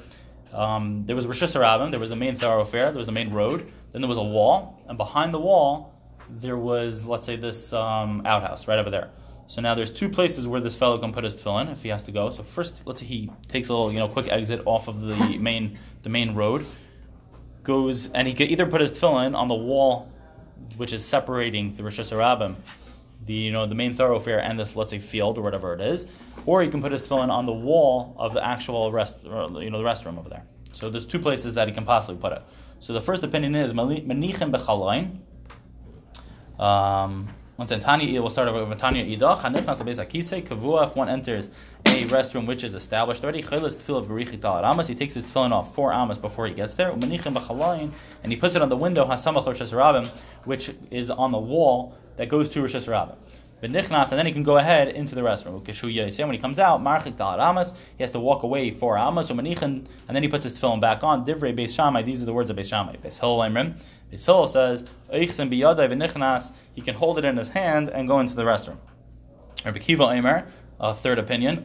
[0.52, 4.02] Um, there was Rishis there was the main thoroughfare, there was the main road, then
[4.02, 5.94] there was a wall, and behind the wall
[6.28, 9.10] there was, let's say, this um, outhouse right over there.
[9.46, 12.02] So now there's two places where this fellow can put his tefillin if he has
[12.04, 12.30] to go.
[12.30, 15.16] So first, let's say he takes a little, you know, quick exit off of the
[15.38, 16.64] main the main road,
[17.62, 20.10] goes and he could either put his tefillin on the wall,
[20.76, 22.56] which is separating the Rosh Hashanah,
[23.24, 26.08] the you know the main thoroughfare and this let's say field or whatever it is,
[26.46, 29.78] or he can put his tefillin on the wall of the actual rest, you know,
[29.78, 30.44] the restroom over there.
[30.72, 32.42] So there's two places that he can possibly put it.
[32.78, 35.20] So the first opinion is manichem bechalain.
[36.60, 39.40] Um, Once in Tanya, we'll start over with Tanya Idach.
[39.40, 40.86] Hanifnas lebeis akise kavua.
[40.86, 41.50] If one enters
[41.84, 44.88] a restroom which is established already, chaylas tefillah berichik tal amas.
[44.88, 46.90] He takes his tefillin off four amas before he gets there.
[46.90, 50.08] Umanichem b'chalayin, and he puts it on the window hasamach Rosh Hashanah,
[50.44, 53.16] which is on the wall that goes to Rosh Hashanah.
[53.62, 55.62] v'nichnas, and then he can go ahead into the restroom.
[55.62, 59.28] Ukeshu when he comes out, marchik dal amas, he has to walk away four amas,
[59.28, 61.26] so manichan, and then he puts his tefillin back on.
[61.26, 62.96] Divrei Beis Shammai, these are the words of Beis Shammai.
[62.96, 63.42] Beis Hillel
[64.18, 68.76] Hillel says, he can hold it in his hand and go into the restroom.
[69.64, 71.62] Rabbi Akiva Eimer, a third opinion.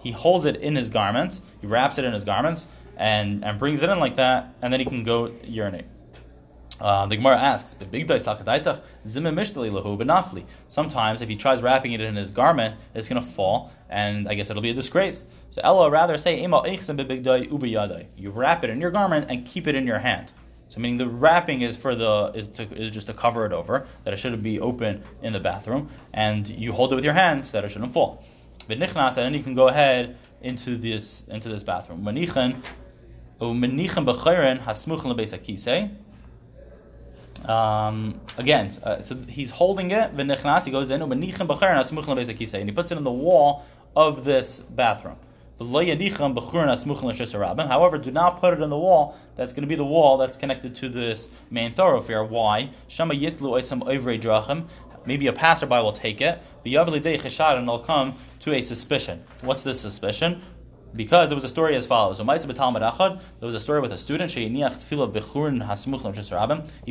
[0.00, 3.82] He holds it in his garments, he wraps it in his garments, and, and brings
[3.82, 5.86] it in like that, and then he can go urinate.
[6.80, 7.76] Uh, the Gemara asks.
[10.68, 14.34] Sometimes, if he tries wrapping it in his garment, it's going to fall, and I
[14.34, 15.26] guess it'll be a disgrace.
[15.50, 19.98] So Ella rather say, You wrap it in your garment and keep it in your
[19.98, 20.32] hand.
[20.68, 23.86] So meaning the wrapping is for the is to, is just to cover it over
[24.04, 27.46] that it shouldn't be open in the bathroom, and you hold it with your hand
[27.46, 28.22] so that it shouldn't fall.
[28.68, 32.02] V'nichnas, and then you can go ahead into this into this bathroom.
[32.04, 32.60] Manichan,
[33.40, 35.96] u'manichan b'chayren hasmuchan.
[37.46, 40.16] Um, again, uh, so he's holding it.
[40.16, 41.02] V'nichnas, he goes in.
[41.02, 43.64] And he puts it in the wall
[43.96, 45.16] of this bathroom.
[45.60, 45.96] However,
[47.98, 49.18] do not put it in the wall.
[49.34, 52.22] That's going to be the wall that's connected to this main thoroughfare.
[52.22, 52.70] Why?
[55.04, 56.40] Maybe a passerby will take it.
[56.64, 59.24] And they'll come to a suspicion.
[59.40, 60.42] What's this suspicion?
[60.94, 62.16] Because there was a story as follows.
[62.18, 62.36] So There
[63.40, 64.30] was a story with a student.
[64.30, 64.58] He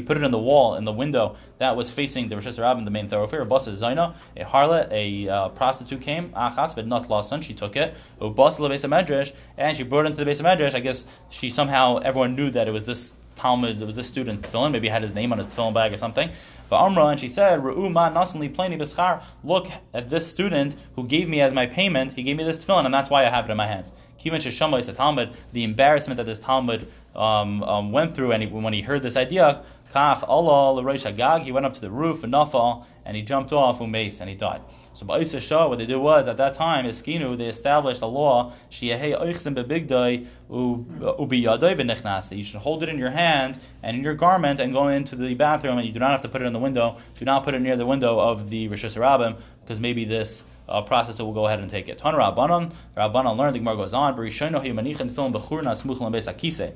[0.01, 2.91] put it in the wall, in the window that was facing the Rosh Hashanah, the
[2.91, 3.45] main thoroughfare.
[3.45, 6.29] Basa Zaina, a harlot, a uh, prostitute came.
[6.29, 7.41] Achas, but not lawson.
[7.41, 7.95] She took it.
[8.21, 10.73] And she brought it into the Beis Medrash.
[10.75, 14.47] I guess she somehow, everyone knew that it was this Talmud, it was this student's
[14.47, 14.71] tefillin.
[14.71, 16.29] Maybe he had his name on his tefillin bag or something.
[16.69, 17.63] But Amra, and she said.
[17.63, 22.13] Look at this student who gave me as my payment.
[22.13, 23.91] He gave me this tefillin, and that's why I have it in my hands.
[24.19, 25.31] Kivan sheshama is a Talmud.
[25.53, 29.15] The embarrassment that this Talmud um, um, went through, and he, when he heard this
[29.15, 31.43] idea, kach Allah.
[31.43, 34.35] He went up to the roof and nafal, and he jumped off umeis, and he
[34.35, 34.61] died.
[34.97, 38.53] So Ba'isa Shah, what they did was at that time, Eskinu, they established a law,
[38.71, 44.03] Shiahei Oichsim Bebigdai Ubiyadai V'Nichnas, that you should hold it in your hand and in
[44.03, 46.45] your garment and go into the bathroom, and you do not have to put it
[46.45, 46.97] in the window.
[47.19, 50.81] Do not put it near the window of the Rosh Hashanah, because maybe this uh,
[50.83, 51.99] processor will go ahead and take it.
[51.99, 56.73] Tan Rabbanon, Rabbanon learned, the Gemara goes on, Barishono Himanichin Film Bechurna Smuchlan Beis.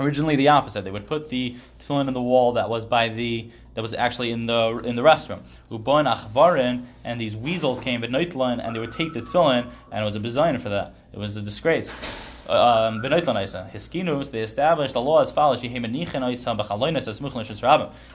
[0.00, 0.82] Originally, the opposite.
[0.82, 4.32] They would put the tefillin in the wall that was by the that was actually
[4.32, 5.40] in the in the restroom.
[5.70, 10.04] Ubon achvarin and these weasels came v'noitlan and they would take the tefillin and it
[10.04, 10.94] was a design for that.
[11.12, 11.92] It was a disgrace.
[12.48, 15.68] Um, Hiskinus, they established the law as follows: They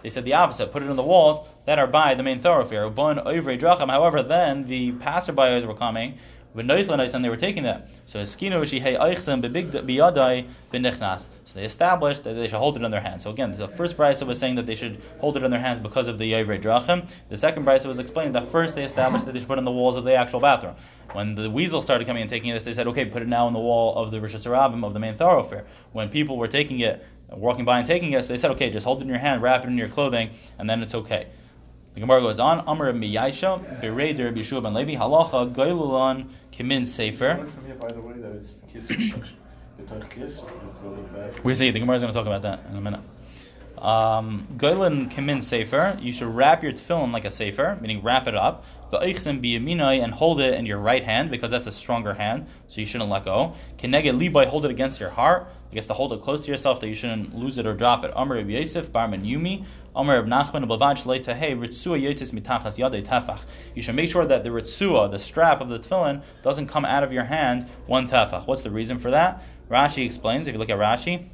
[0.10, 2.90] said the opposite: put it on the walls that are by the main thoroughfare.
[2.90, 6.18] However, then the passerbyers were coming
[6.54, 6.70] and
[7.26, 7.90] they were taking that.
[8.06, 8.24] So
[11.46, 13.24] So they established that they should hold it in their hands.
[13.24, 15.80] So again, the first brisa was saying that they should hold it in their hands
[15.80, 17.08] because of the Yavrei Drachim.
[17.30, 19.66] The second brisa was explaining that first they established that they should put it on
[19.66, 20.76] the walls of the actual bathroom.
[21.14, 23.54] When the weasel started coming and taking this, they said, okay, put it now on
[23.54, 25.66] the wall of the Rosh Hashanah of the main thoroughfare.
[25.92, 29.00] When people were taking it, walking by and taking it, they said, okay, just hold
[29.00, 31.28] it in your hand, wrap it in your clothing, and then it's okay.
[31.94, 32.62] The Gemara goes on.
[32.62, 37.46] Amr Miyaisha, Bereder Bishua ben Levi, Halacha, Gailulan, Kimin Sefer.
[41.44, 43.02] We see the Gemara is going to talk about that in a minute.
[43.82, 48.36] Um, Goylin Kimin Sefer, you should wrap your tefillin like a sefer, meaning wrap it
[48.36, 48.64] up.
[48.92, 52.46] The Eichsim Biyaminai and hold it in your right hand because that's a stronger hand,
[52.68, 53.56] so you shouldn't let go.
[53.78, 55.48] Keneged Libai, hold it against your heart.
[55.72, 58.04] I guess to hold it close to yourself that you shouldn't lose it or drop
[58.04, 58.12] it.
[58.14, 59.64] Rabbi Yosef, Barman Yumi,
[59.96, 63.40] Rabbi Nachman, Yotis Yadei Tefach.
[63.74, 67.04] You should make sure that the Ritzua, the strap of the tefillin, doesn't come out
[67.04, 68.48] of your hand one tefach.
[68.48, 69.44] What's the reason for that?
[69.70, 71.30] Rashi explains, if you look at Rashi,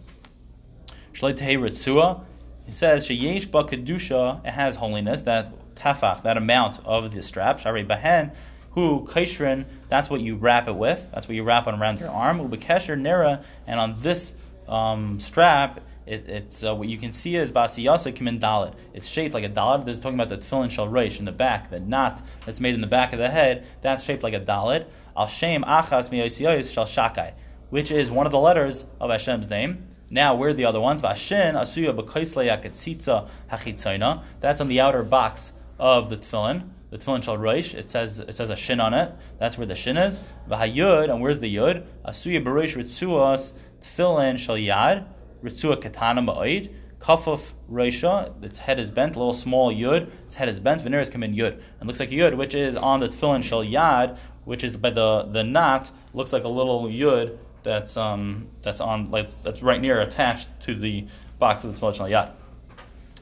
[1.13, 2.23] Shalei Tahei Ritzua,
[2.63, 7.57] he says, Sheyesh Ba Kedusha, it has holiness, that tefach, that amount of the strap,
[7.57, 8.35] Shari Bahen,
[8.77, 11.09] who kaishrin, that's what you wrap it with.
[11.11, 12.47] That's what you wrap it around your arm.
[12.47, 14.35] Ubekesher nera, and on this
[14.67, 18.75] um, strap, it, it's uh, what you can see is basiyasa kimin dalit.
[18.93, 19.85] It's shaped like a dalit.
[19.85, 22.81] This is talking about the tefillin shal in the back, the knot that's made in
[22.81, 23.65] the back of the head.
[23.81, 24.85] That's shaped like a dalit.
[25.17, 27.33] Al shem achas miyosiyos shal shakai,
[27.71, 29.87] which is one of the letters of Hashem's name.
[30.11, 31.01] Now, where are the other ones?
[31.01, 34.23] Vashin asuya b'kaisle hachitzaina.
[34.39, 38.35] That's on the outer box of the tefillin the tefillin shal roish, it says it
[38.35, 39.13] says a shin on it.
[39.39, 40.21] That's where the shin is.
[40.49, 41.85] V'hayud, and where's the yud?
[42.05, 45.05] Asuya bereish ritzuas tefillin shal yad
[45.43, 46.73] ritzua katana ma'id.
[46.99, 50.09] Kafuf roisha, its head is bent, a little small yud.
[50.25, 50.81] Its head is bent.
[50.81, 51.59] Veneers come in yud.
[51.81, 54.89] It looks like a yud, which is on the tefillin shal yad, which is by
[54.89, 55.91] the the knot.
[56.13, 60.73] Looks like a little yud that's um that's on like that's right near attached to
[60.73, 61.05] the
[61.37, 62.31] box of the tefillin shal yad.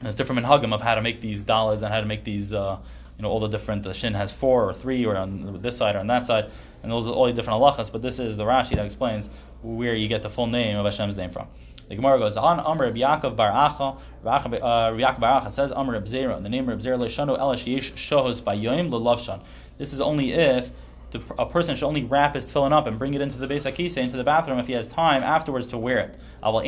[0.02, 2.78] there's different minhagim of how to make these dalads and how to make these, uh,
[3.16, 3.82] you know, all the different.
[3.82, 6.50] The shin has four or three, or on this side or on that side,
[6.82, 7.90] and those are all the different halachas.
[7.90, 9.30] But this is the Rashi that explains
[9.62, 11.48] where you get the full name of Hashem's name from.
[11.88, 12.58] The Gemara goes on.
[12.58, 13.98] Amr Rabbi Yaakov Bar Acha.
[14.22, 16.42] Rabbi uh, Yaakov Bar Acha says Amr Reb Zera.
[16.42, 19.40] The name of Reb Zera Leishanu Elash Yesh Shohos Bayoim Lelavshan.
[19.78, 20.72] This is only if
[21.18, 23.70] the, a person should only wrap his tefillin up and bring it into the Beis
[23.70, 26.16] Akise, into the bathroom, if he has time afterwards to wear it.
[26.42, 26.64] However,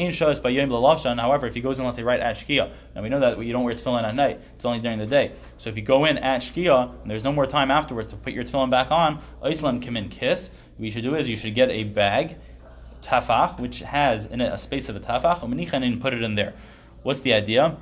[1.47, 3.65] if he goes in, let's say, right at Shkia, and we know that you don't
[3.65, 5.33] wear tefillin at night, it's only during the day.
[5.59, 8.33] So if you go in at Shkia, and there's no more time afterwards to put
[8.33, 11.71] your tefillin back on, Islam Kimin Kiss, what you should do is you should get
[11.71, 12.37] a bag,
[13.03, 16.55] tafach, which has in it a space of a tafach, and put it in there.
[17.03, 17.77] What's the idea?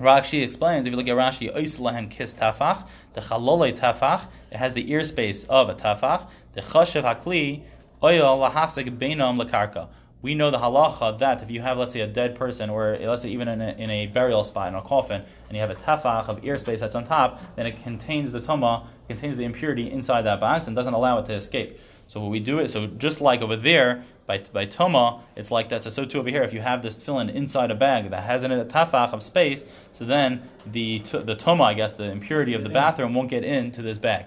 [0.00, 4.74] Rashi explains, if you look at Rashi, Oislahen kiss tafach, the chalole tafach, it has
[4.74, 7.62] the ear space of a tafach, the chashev hakli,
[8.02, 9.88] oyel lahafsek beinam lakarka.
[10.22, 13.24] We know the halacha that if you have, let's say, a dead person, or let's
[13.24, 15.74] say even in a, in a burial spot, in a coffin, and you have a
[15.74, 19.90] tafach of ear space that's on top, then it contains the tuma, contains the impurity
[19.90, 21.78] inside that box, and doesn't allow it to escape.
[22.12, 25.70] So what we do is, so just like over there, by, by toma, it's like
[25.70, 25.82] that.
[25.82, 28.44] So, so too over here, if you have this tefillin inside a bag that has
[28.44, 32.52] in it a tafach of space, so then the the toma, I guess, the impurity
[32.52, 34.26] of the bathroom won't get into this bag.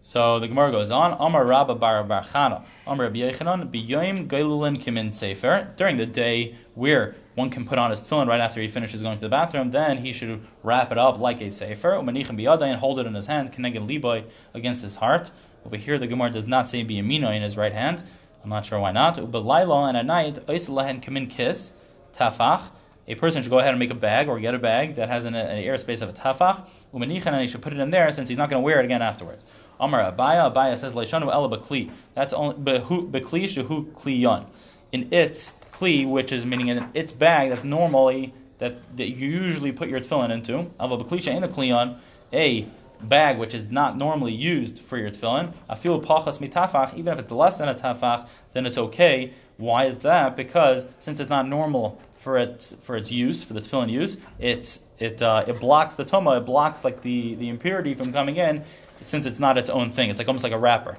[0.00, 1.14] So the Gemara goes on.
[1.20, 2.62] Amar Rabba Bar Barchana.
[2.86, 5.74] Amar Rabbi Yechanan Gailulin Kimin Sefer.
[5.76, 9.18] During the day where one can put on his tefillin right after he finishes going
[9.18, 11.90] to the bathroom, then he should wrap it up like a sefer.
[11.90, 14.24] Umanichem biyadai and hold it in his hand, keneged liboy
[14.54, 15.30] against his heart.
[15.64, 18.02] Over here, the Gemara does not say biyamino in his right hand.
[18.42, 19.30] I'm not sure why not.
[19.30, 21.72] But Laila and at night, Oislahen Kamin Kiss,
[22.16, 22.70] Tafach.
[23.08, 25.24] A person should go ahead and make a bag or get a bag that has
[25.24, 26.66] an, uh, an airspace of a tafach.
[26.92, 28.84] Umanichan, and he should put it in there since he's not going to wear it
[28.84, 29.46] again afterwards.
[29.80, 31.90] Amar Abaye, Abaye says, Leishanu Ela Bakli.
[32.14, 34.44] That's only Bakli Shehu Kliyon.
[34.92, 39.72] In its Kli, which is meaning in its bag, that's normally, that, that you usually
[39.72, 40.70] put your tefillin into.
[40.78, 40.96] Ava
[41.30, 41.98] in a Kliyon,
[42.32, 42.68] a
[43.02, 47.32] bag which is not normally used for your tefillin, feel pachas mitafach, even if it's
[47.32, 49.32] less than a tafach, then it's okay.
[49.56, 50.36] Why is that?
[50.36, 54.82] Because since it's not normal for its for its use, for the tefillin use, it's
[54.98, 58.64] it uh, it blocks the toma, it blocks like the, the impurity from coming in,
[59.02, 60.10] since it's not its own thing.
[60.10, 60.96] It's like almost like a wrapper.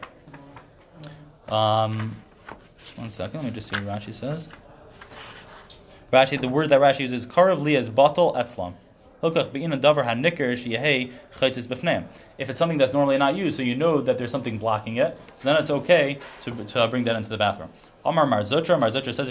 [1.48, 2.16] Um,
[2.96, 4.50] one second, let me just see what Rashi says.
[6.12, 8.74] Rashi, the word that Rashi uses, karav li is batal etzlam.
[9.22, 9.36] If
[12.50, 15.44] it's something that's normally not used, so you know that there's something blocking it, so
[15.44, 17.70] then it's okay to, to bring that into the bathroom.
[18.06, 19.30] Amar Marzutra, Marzutra says,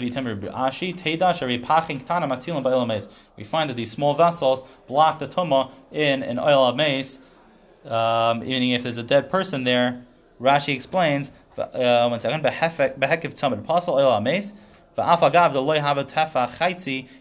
[3.37, 7.19] We find that these small vessels block the tuma in an oil of mace,
[7.85, 10.05] um, meaning if there's a dead person there,
[10.39, 14.53] Rashi explains, uh, one second, Apostle oil of mace,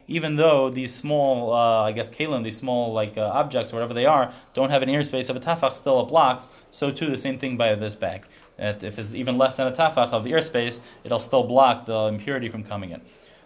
[0.06, 4.06] even though these small, uh, I guess, kalim, these small like uh, objects whatever they
[4.06, 6.48] are, don't have an ear space of a tafach, still it blocks.
[6.70, 8.26] So too, the same thing by this bag.
[8.56, 12.06] That if it's even less than a tafach of ear space, it'll still block the
[12.06, 13.00] impurity from coming in.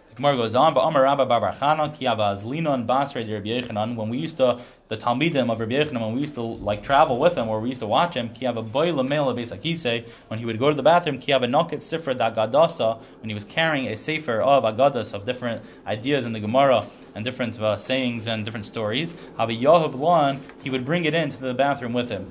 [0.09, 0.73] The Gemara goes on,
[3.95, 4.59] when we used to,
[4.93, 7.69] the Talmidim of Rabbi Yechanan, when we used to like travel with him, or we
[7.69, 8.29] used to watch him,
[10.27, 15.13] when he would go to the bathroom, when he was carrying a sefer of agadas,
[15.13, 19.15] of different ideas in the Gemara, and different uh, sayings and different stories.
[19.37, 22.29] he would bring it into the bathroom with him.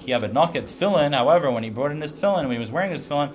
[1.12, 3.32] however, when he brought in his tefillin, when he was wearing his tefillin,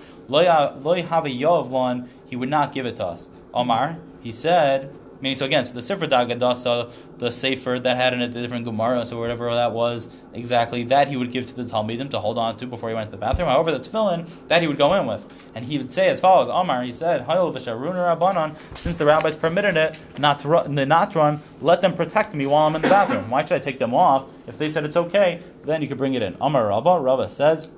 [2.29, 3.29] he would not give it to us.
[3.53, 8.21] Omar, he said, meaning so again, so the Sefer Dagadasa, the Sefer that had in
[8.21, 11.63] it the different Gemaras or whatever that was exactly, that he would give to the
[11.63, 13.47] Talmidim to hold on to before he went to the bathroom.
[13.49, 15.33] However, the tefillin, that he would go in with.
[15.55, 19.99] And he would say as follows, Omar, he said, v'sharun since the rabbis permitted it
[20.19, 23.29] not to run, not run, let them protect me while I'm in the bathroom.
[23.29, 24.25] Why should I take them off?
[24.45, 26.37] If they said it's okay, then you could bring it in.
[26.39, 27.69] Omar Rava, Rava says,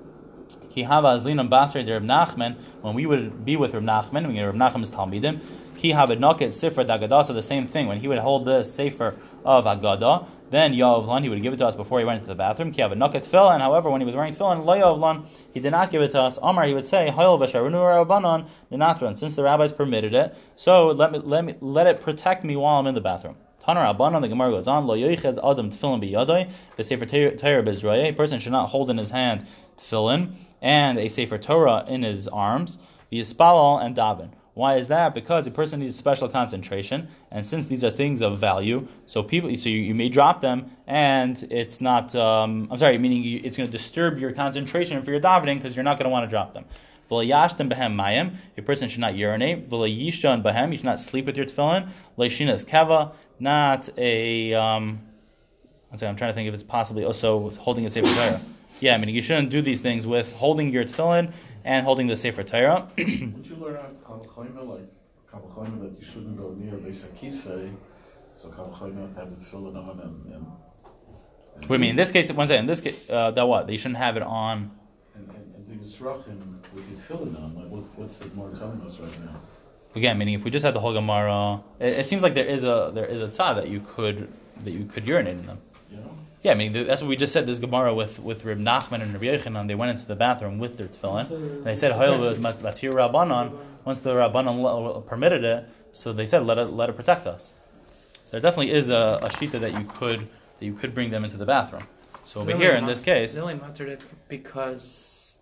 [0.69, 4.56] Ki hava azlinam basri Reb Nachman, when we would be with Reb Nachman, we Reb
[4.56, 5.39] Nachman's Talmidim,
[5.80, 6.20] Ki haved
[6.54, 7.88] sefer dagadasa, the same thing.
[7.88, 9.15] When he would hold the sefer
[9.46, 12.36] of agada, then Yavlan, he would give it to us before he went into the
[12.36, 12.74] bathroom.
[12.74, 13.62] Ki haved noket tefillin.
[13.62, 16.38] However, when he was wearing tefillin, lo Yavlan, he did not give it to us.
[16.42, 19.18] Omar, he would say, Hayol v'sharunu rabbanon ninatran.
[19.18, 22.78] Since the rabbis permitted it, so let me let me let it protect me while
[22.82, 23.38] I'm in the bathroom.
[23.63, 28.10] Tanar Rabbanon, the Gemara goes on, Lo yoichez adam tefillin biyadoi, the sefer Torah bezrayeh.
[28.10, 29.46] A person should not hold in his hand
[29.78, 32.80] tefillin and a sefer Torah in his arms.
[33.13, 34.32] V'yispalal and daven.
[34.60, 35.13] Why is that?
[35.13, 39.56] Because a person needs special concentration, and since these are things of value, so people,
[39.56, 42.13] so you, you may drop them, and it's not.
[42.13, 45.78] Um, I'm sorry, meaning you, it's going to disturb your concentration for your davening because
[45.78, 46.65] you're not going to want to drop them.
[47.10, 49.69] A person should not urinate.
[49.69, 51.88] behem, you should not sleep with your tefillin.
[52.17, 54.54] Leishinas keva, not a.
[54.56, 55.00] Um,
[55.89, 58.41] I'm sorry, I'm trying to think if it's possibly also holding a Sefer Torah.
[58.82, 61.32] Yeah, I mean, you shouldn't do these things with holding your tefillin
[61.63, 62.88] and holding the Sefer Torah.
[62.98, 64.88] Would you learn out Kalachayma, like
[65.32, 67.72] Kalachayma, that you shouldn't go near Beisakise,
[68.36, 71.89] so Kalachayma have it filled on and, and, What do you mean?
[71.91, 72.62] In this case, one second.
[72.62, 73.67] In this case, uh, that what?
[73.67, 74.72] They shouldn't have it on.
[75.15, 78.82] and, and, and do Yisrachim with it filled on, like what, what's the more telling
[78.82, 79.41] us right now?
[79.95, 82.63] Again, meaning if we just had the whole Gemara, it, it seems like there is
[82.63, 84.32] a there is a tzad that you could
[84.63, 85.60] that you could urinate in them.
[86.41, 86.49] You know?
[86.49, 87.45] Yeah, I mean th- that's what we just said.
[87.45, 90.78] This Gemara with with Reb Nachman and Reb Yochanan, they went into the bathroom with
[90.78, 91.30] their tefillin.
[91.32, 96.45] And they said, "Hoyel matir rabbanon." Once the rabbanon le- permitted it, so they said,
[96.45, 97.54] "Let it let it protect us."
[98.25, 100.28] So there definitely is a, a shita that you could
[100.60, 101.84] that you could bring them into the bathroom.
[102.25, 105.36] So over here in this case, They only muttered it because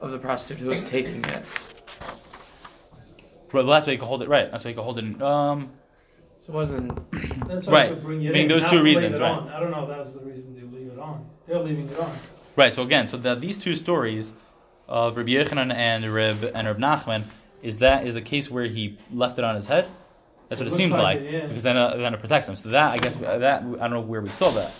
[0.00, 1.44] of the prostitute who was taking it.
[3.52, 4.50] well, that's why you can hold it right.
[4.50, 5.22] That's why you can hold it.
[5.22, 5.70] Um,
[6.46, 7.10] So it wasn't.
[7.46, 7.86] That's why Right.
[7.86, 9.30] I could bring it Meaning in, those not two leave reasons, it right.
[9.30, 9.48] on.
[9.48, 11.26] I don't know if that was the reason they leave it on.
[11.46, 12.12] They're leaving it on.
[12.56, 12.74] Right.
[12.74, 14.34] So again, so the, these two stories
[14.88, 17.24] of Rabbi Yochanan and Reb and Reb Nachman
[17.62, 19.86] is that is the case where he left it on his head.
[20.48, 21.46] That's what it, It looks seems like like, it, yeah.
[21.46, 22.56] because then uh, then it protects him.
[22.56, 24.70] So that I guess uh, that I don't know where we saw that.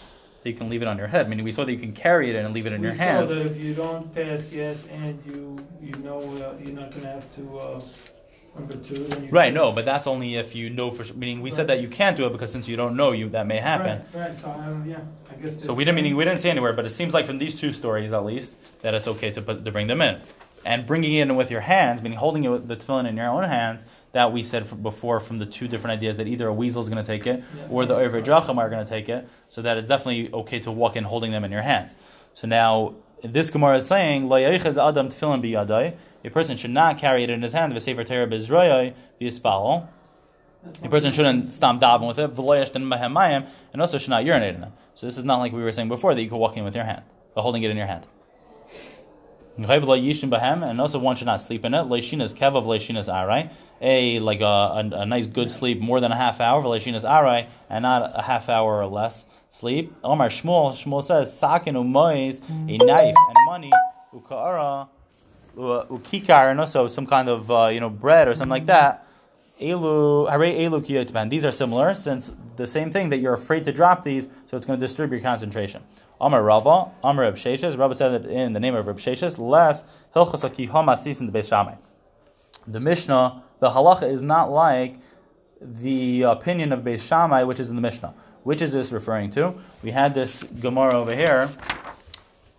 [0.42, 1.26] That you can leave it on your head.
[1.30, 3.02] Meaning we saw that you can carry it and leave it in we your saw
[3.02, 3.28] hand.
[3.30, 7.34] that if you don't pass gas and you you know uh, you're not gonna have
[7.36, 7.80] to uh,
[8.56, 9.52] number two, then you Right.
[9.52, 11.16] No, but that's only if you know for sure.
[11.16, 13.46] Meaning we said that you can't do it because since you don't know, you that
[13.46, 14.02] may happen.
[14.12, 14.38] Right, right.
[14.38, 15.62] So I don't, yeah, I guess.
[15.62, 17.72] So we didn't meaning we didn't say anywhere, but it seems like from these two
[17.72, 20.20] stories at least that it's okay to put, to bring them in,
[20.64, 23.28] and bringing it in with your hands, meaning holding it with the tefillin in your
[23.28, 23.84] own hands.
[24.12, 27.04] That we said before from the two different ideas that either a weasel is going
[27.04, 27.66] to take it Yeah.
[27.68, 30.70] or the over drachim are going to take it, so that it's definitely okay to
[30.70, 31.96] walk in holding them in your hands.
[32.32, 35.94] So now this Gemara is saying lo adam tefillin biyadai.
[36.24, 37.72] A person should not carry it in his hand.
[37.72, 39.88] V'sefer Torah b'zroyai v'yispalol.
[40.64, 44.24] That's A person shouldn't stomp daven with it, v'lo yashten mahem and also should not
[44.24, 44.72] urinate in them.
[44.94, 46.74] So this is not like we were saying before that you could walk in with
[46.74, 47.02] your hand,
[47.34, 48.06] but holding it in your hand.
[49.56, 51.84] And also one should not sleep in it.
[51.84, 56.16] Leishinas kevav leishinas arai, a like a, a, a nice good sleep more than a
[56.16, 56.62] half hour.
[56.64, 59.94] Leishinas arai, and not a half hour or less sleep.
[60.02, 63.70] Omar Shmuel, Shmuel says sakin umois, a knife and money
[64.12, 64.88] ukaara
[65.56, 69.06] ukikar, and also some kind of uh, you know bread or something like that.
[69.60, 71.30] Elu, hare elu.
[71.30, 74.66] These are similar since the same thing that you're afraid to drop these, so it's
[74.66, 75.82] going to disturb your concentration.
[76.20, 77.78] Amar Rava, Amar Reb Sheshes.
[77.78, 79.38] Rava said it in the name of Reb Sheshes.
[79.38, 81.74] Less hilchas akihoma in the Beis Shammai.
[82.66, 84.96] The Mishnah, the halacha is not like
[85.60, 88.14] the opinion of Beis Shammai, which is in the Mishnah.
[88.42, 89.54] Which is this referring to?
[89.82, 91.50] We had this Gemara over here.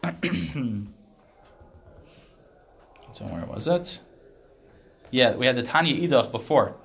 [3.15, 3.99] so where was it?
[5.09, 6.75] Yeah, we had the Tanya Idach before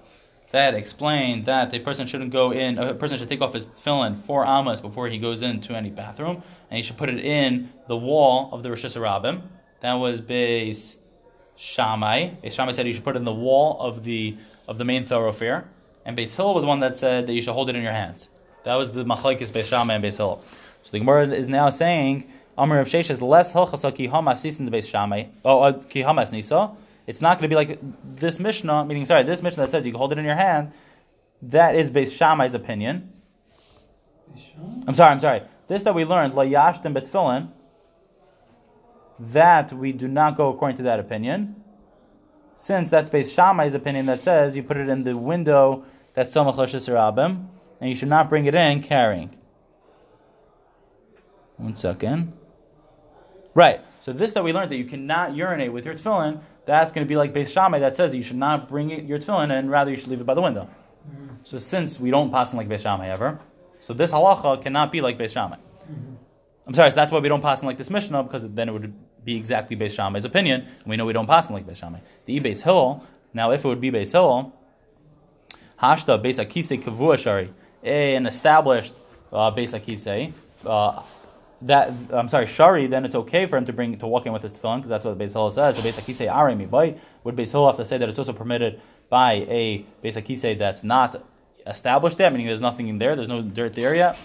[0.53, 2.79] that explained that a person shouldn't go in.
[2.79, 6.43] A person should take off his tefillin four amas before he goes into any bathroom,
[6.71, 9.43] and he should put it in the wall of the Rosh Hashanah.
[9.81, 10.97] That was Beis
[11.57, 12.35] Shammai.
[12.43, 14.37] Beis Shammai said you should put it in the wall of the
[14.69, 15.69] of the main thoroughfare,
[16.05, 18.31] and Beis Hillel was one that said that you should hold it in your hands.
[18.63, 20.45] That was the machlekes Beis Shammai and Beis Hillel.
[20.83, 24.89] So the Gemara is now saying Amr of Sheshes less hilchasa ki hamas the Beis
[24.89, 25.25] Shammai.
[25.45, 26.73] Oh, uh, ki hamas nisa.
[27.07, 29.93] It's not going to be like this Mishnah, meaning sorry, this Mishnah that says you
[29.93, 30.73] can hold it in your hand.
[31.43, 33.13] That is Beis Shammai's opinion.
[34.87, 35.43] I'm sorry, I'm sorry.
[35.67, 37.51] This that we learned, la yashtem betfilin,
[39.19, 41.57] that we do not go according to that opinion.
[42.57, 45.85] Since that's Beis Shammai's opinion that says you put it in the window
[46.15, 47.47] that's Somach Rabim,
[47.81, 49.31] and you should not bring it in carrying.
[51.57, 52.33] One second.
[53.55, 53.81] Right.
[54.01, 57.09] So this that we learned that you cannot urinate with your tefillin, that's going to
[57.09, 59.91] be like Beis Shammai that says you should not bring it, your tefillin and rather
[59.91, 60.69] you should leave it by the window.
[61.43, 63.41] So since we don't pass like Beis Shammai ever,
[63.81, 65.57] so this halacha cannot be like Beis Shammai.
[66.67, 68.95] I'm sorry, so that's why we don't pass like this Mishnah because then it would
[69.25, 71.99] be exactly Beis Shammai's opinion, and we know we don't pass like Beis Shammai.
[72.27, 74.53] The Beis Hillel, now if it would be Beis Hillel,
[75.83, 78.95] Hashta Beis Akise Kavua Shari, an established
[79.33, 80.33] uh, Beis Akise,
[80.67, 81.03] uh,
[81.63, 84.43] that I'm sorry, Shari, then it's okay for him to bring to walk in with
[84.43, 85.77] his tefillin because that's what the Beis Hillel says.
[85.77, 88.33] So Beis Akise Are Mi Bay would Beis Hillel have to say that it's also
[88.33, 91.23] permitted by a Beis Akise that's not
[91.67, 94.19] established yet, meaning there's nothing in there, there's no dirt there yet.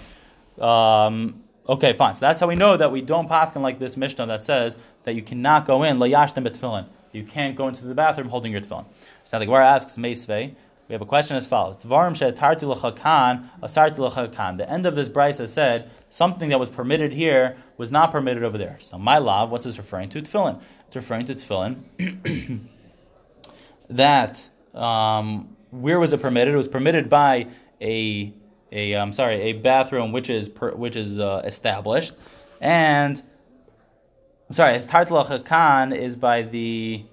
[0.60, 2.16] Um, okay, fine.
[2.16, 5.16] So that's how we know that we don't paskin like this Mishnah that says that
[5.16, 6.88] you cannot go in layashtem betfillin.
[7.12, 8.86] You can't go into the bathroom holding your tefillin.
[9.24, 10.56] So now the Gemara asks Meisvei.
[10.88, 11.78] We have a question as follows.
[11.78, 11.88] The
[14.70, 18.78] end of this brisa said something that was permitted here was not permitted over there.
[18.80, 20.22] So my love, what's this referring to?
[20.22, 20.62] Tefillin.
[20.88, 22.68] It's referring to tefillin.
[23.90, 26.54] that um, where was it permitted?
[26.54, 27.48] It was permitted by
[27.82, 28.34] a
[28.72, 32.14] a I'm sorry a bathroom which is per, which is uh, established,
[32.62, 33.22] and
[34.50, 37.06] I'm sorry, tartlach hakan is by the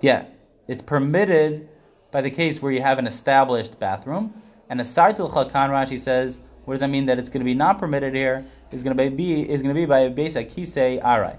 [0.00, 0.26] yeah,
[0.68, 1.68] it's permitted
[2.10, 4.34] by the case where you have an established bathroom,
[4.68, 7.54] and a sartil chakan Rashi says, what does that mean that it's going to be
[7.54, 8.44] not permitted here?
[8.72, 11.38] Is going to be is going to be by a base akise arai.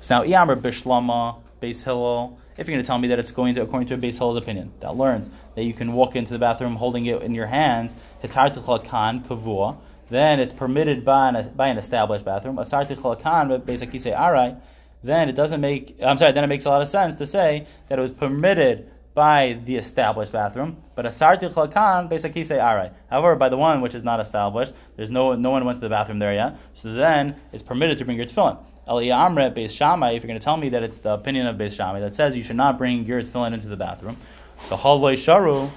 [0.00, 3.54] So now Iyamr Bishlama, base Hillel, if you're going to tell me that it's going
[3.54, 6.38] to according to a base Hillel's opinion, that learns that you can walk into the
[6.40, 9.76] bathroom holding it in your hands, hitar kan kavua,
[10.10, 12.58] then it's permitted by an, by an established bathroom.
[12.58, 14.60] Asar kan, but basically say arai,
[15.02, 15.96] then it doesn't make.
[16.02, 16.32] I'm sorry.
[16.32, 19.76] Then it makes a lot of sense to say that it was permitted by the
[19.76, 22.92] established bathroom, but asar kan basically say arai.
[23.10, 25.90] However, by the one which is not established, there's no no one went to the
[25.90, 28.58] bathroom there yet, so then it's permitted to bring your tefillin.
[28.88, 31.56] Aliyah Amre Beis Shammai, if you're going to tell me that it's the opinion of
[31.56, 34.16] Beis Shammai that says you should not bring your tefillin into the bathroom,
[34.60, 35.70] so halvoi sharu,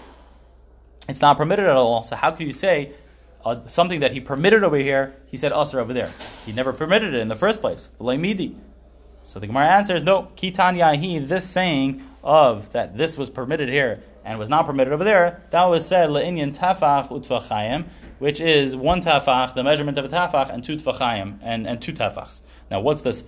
[1.09, 2.03] it's not permitted at all.
[2.03, 2.93] So how could you say
[3.43, 6.11] uh, something that he permitted over here, he said usr over there?
[6.45, 7.89] He never permitted it in the first place.
[7.99, 8.55] midi.
[9.25, 14.03] So the Gemara answers, no, kitan yahi, this saying of that this was permitted here
[14.23, 17.85] and was not permitted over there, that was said le'inyan tafach utvachayim,
[18.19, 21.91] which is one tafach, the measurement of a tafach, and two tfachayim, and, and two
[21.91, 22.41] tafachs.
[22.69, 23.23] Now, what's this?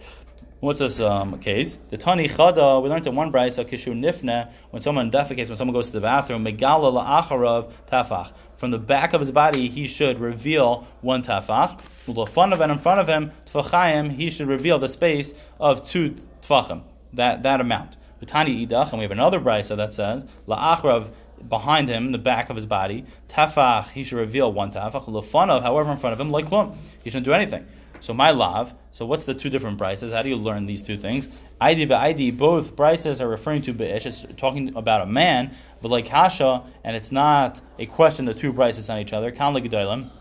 [0.59, 1.75] What's this um, case?
[1.75, 5.73] The Tani Chada, we learned in one brisa, Kishu Nifne, when someone defecates, when someone
[5.73, 8.31] goes to the bathroom, Megala La'acharav Tafach.
[8.57, 11.79] From the back of his body, he should reveal one tafach.
[12.07, 16.81] Of and in front of him, tfachayim, he should reveal the space of two tfachim,
[17.13, 17.97] that, that amount.
[18.25, 21.11] Tani Idach, and we have another brisa that says, La'acharav,
[21.47, 25.05] behind him, the back of his body, tafach, he should reveal one tafach.
[25.05, 27.65] Lefanav, however, in front of him, like klum, he shouldn't do anything.
[27.99, 28.73] So my lav.
[28.91, 30.11] So what's the two different brises?
[30.11, 31.29] How do you learn these two things?
[31.59, 32.31] ID ID.
[32.31, 34.05] Both brises are referring to beish.
[34.05, 38.25] It's talking about a man, but like hasha, and it's not a question.
[38.25, 39.31] The two brises on each other.
[39.31, 40.11] Kan.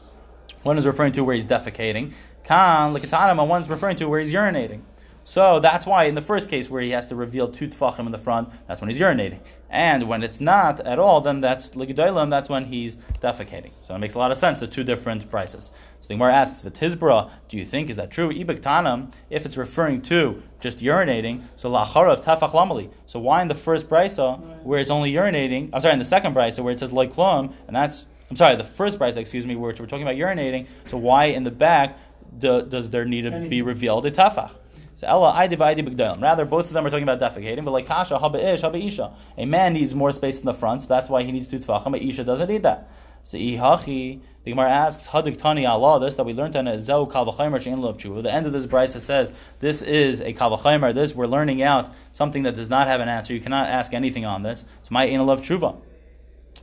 [0.62, 2.12] One is referring to where he's defecating.
[2.44, 4.80] Kan lekatanim, and one's referring to where he's urinating.
[5.26, 8.12] So that's why in the first case where he has to reveal two tfachim in
[8.12, 9.40] the front, that's when he's urinating.
[9.68, 13.72] And when it's not at all, then that's ligedolim, that's when he's defecating.
[13.80, 15.70] So it makes a lot of sense, the two different brises.
[16.00, 18.32] So the Gemara asks, V'tizbra, do you think, is that true?
[18.32, 22.92] Ibiktanam, if it's referring to just urinating, so lacharav tafach lamali.
[23.06, 26.36] So why in the first brisa, where it's only urinating, I'm sorry, in the second
[26.36, 29.74] brisa, where it says loiklum, and that's, I'm sorry, the first brisa, excuse me, where
[29.76, 31.98] we're talking about urinating, so why in the back
[32.38, 34.52] do, does there need to be revealed a tafach?
[34.96, 38.16] So Ella, I divide Rather, both of them are talking about defecating, but like Kasha,
[38.16, 39.12] Haba Ish, Haba Isha.
[39.36, 41.92] A man needs more space in the front, so that's why he needs two tefachim,
[41.92, 42.88] but Isha doesn't need that.
[43.22, 47.04] So Ihachi, the Gemara asks, Hadik Tani Allah, this that we learned on a Zeu
[47.06, 48.22] Kalvachimer Shein Love Tshuva.
[48.22, 52.44] The end of this brisa says, this is a Kalvachimer, this, we're learning out something
[52.44, 53.34] that does not have an answer.
[53.34, 54.64] You cannot ask anything on this.
[54.82, 55.76] So my Ein Love Tshuva.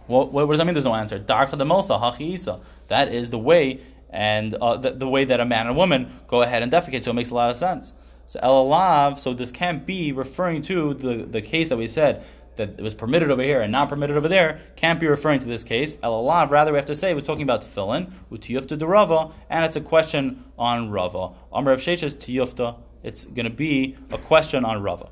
[0.08, 0.74] What, what, does that mean?
[0.74, 1.20] There's no answer.
[1.20, 2.62] Darka de Mosa, Hachi Isa.
[2.88, 3.80] That is the way,
[4.10, 7.04] and uh, the, the, way that a man and a woman go ahead and defecate.
[7.04, 7.94] So it makes a lot of sense.
[8.26, 12.24] So elalav, so this can't be referring to the, the case that we said
[12.56, 15.48] that it was permitted over here and not permitted over there, can't be referring to
[15.48, 15.96] this case.
[15.96, 19.66] Elalav, rather we have to say it was talking about tefillin, utiyufta de Rava, and
[19.66, 21.32] it's a question on Rava.
[21.52, 25.10] Amr of Sheshes tiyufta, it's going to be a question on Rava.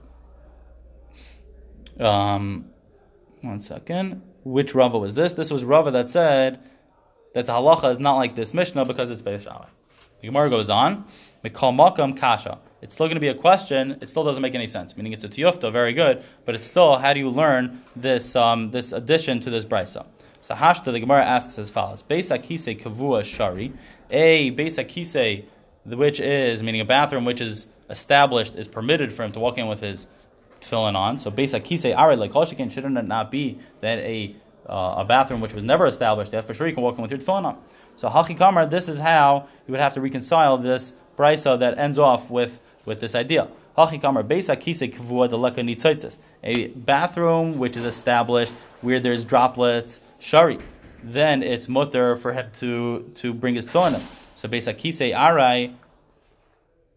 [1.99, 2.69] Um,
[3.41, 4.21] one second.
[4.43, 5.33] Which Rava was this?
[5.33, 6.59] This was Rava that said
[7.33, 11.05] that the halacha is not like this Mishnah because it's Beis The Gemara goes on,
[11.43, 13.97] Mikal Makam Kasha it's still going to be a question.
[14.01, 14.97] It still doesn't make any sense.
[14.97, 18.71] Meaning it's a tiyufta, very good, but it's still how do you learn this um,
[18.71, 20.05] this addition to this brisa?
[20.41, 23.73] So Hashta, the Gemara asks as follows: Beis akise kavua shari,
[24.09, 25.45] a beis akise,
[25.85, 29.67] which is meaning a bathroom which is established is permitted for him to walk in
[29.67, 30.07] with his
[30.59, 31.19] tefillin on.
[31.19, 34.35] So beis akise are like Koshikin shouldn't it not be that a
[34.67, 37.11] uh, a bathroom which was never established, that for sure you can walk in with
[37.11, 37.61] your tefillin on.
[37.95, 41.99] So Hachi Kamar, this is how you would have to reconcile this brisa that ends
[41.99, 43.47] off with with this idea.
[46.43, 50.59] A bathroom which is established where there's droplets, shari,
[51.03, 54.01] then it's mutter for him to, to bring his tefillin.
[54.35, 55.73] So beisakise arai,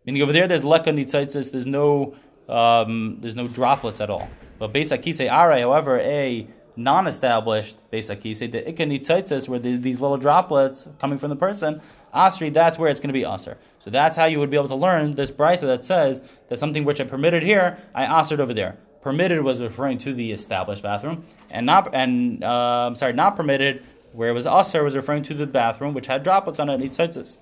[0.04, 2.14] meaning over there there's leka nitzitzis, there's no
[2.48, 4.28] um, there's no droplets at all.
[4.58, 6.46] But beisakise arai, however, a
[6.76, 11.80] non-established beisakise, the ikanitzitzis, where these little droplets coming from the person,
[12.14, 13.56] Asri, that's where it's going to be Asr.
[13.78, 16.84] So that's how you would be able to learn this brisa that says that something
[16.84, 18.76] which I permitted here, I Asred over there.
[19.02, 23.84] Permitted was referring to the established bathroom, and not and uh, I'm sorry, not permitted
[24.12, 27.38] where it was Asr was referring to the bathroom which had droplets on it, Nitzitzis.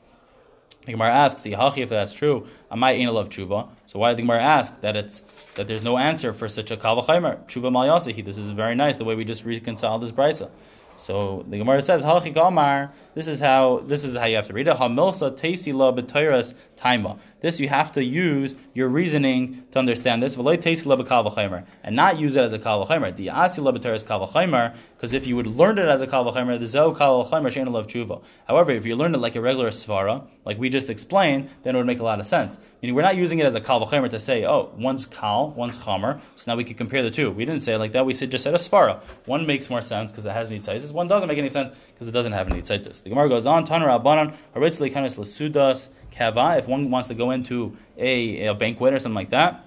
[0.84, 4.18] The Gemara asks, "Ihachi, if that's true, I might ain't love tshuva." So why did
[4.18, 5.20] the Gemara ask that it's
[5.54, 8.24] that there's no answer for such a kavachaymer tshuva mal yasehi?
[8.24, 10.50] This is very nice the way we just reconciled this brisa.
[10.96, 14.54] So the Gemara says, "Hachi kamar." This is how this is how you have to
[14.54, 14.76] read it.
[14.76, 17.18] Hamilsa teisi la b'toiras taima.
[17.40, 20.36] This you have to use your reasoning to understand this.
[20.36, 22.86] V'loy teisi la b'kal and not use it as a kal.
[22.86, 26.58] Di'asi la b'toiras kal v'chaymer, because if you would learn it as a kal v'chaymer,
[26.58, 28.22] the zo kal shein love tshuva.
[28.48, 31.78] However, if you learn it like a regular svara, like we just explained, then it
[31.78, 32.58] would make a lot of sense.
[32.80, 36.20] Meaning we're not using it as a kal to say, oh, one's kal, one's chamer.
[36.36, 37.30] So now we could compare the two.
[37.30, 38.06] We didn't say it like that.
[38.06, 39.02] We said just said a svara.
[39.26, 40.92] One makes more sense because it has nitzaitis.
[40.92, 43.01] One doesn't make any sense because it doesn't have any nitzaitis.
[43.02, 47.30] The Gemara goes on, Tanur Abanan, Haritzli Kanis Lasudas Kava, if one wants to go
[47.30, 49.64] into a, a banquet or something like that.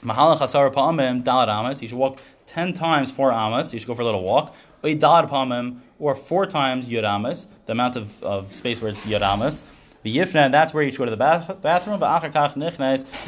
[0.00, 3.94] Mahalach Asar Pa'amim Dalad Amas, you should walk 10 times 4 Amas, you should go
[3.94, 4.54] for a little walk.
[4.82, 9.04] Or Dalad Pa'amim, or 4 times Yud Amas, the amount of, of space where it's
[9.06, 9.62] Yud Amas.
[10.02, 12.32] The Yifna, that's where you should go to the bath, bathroom, but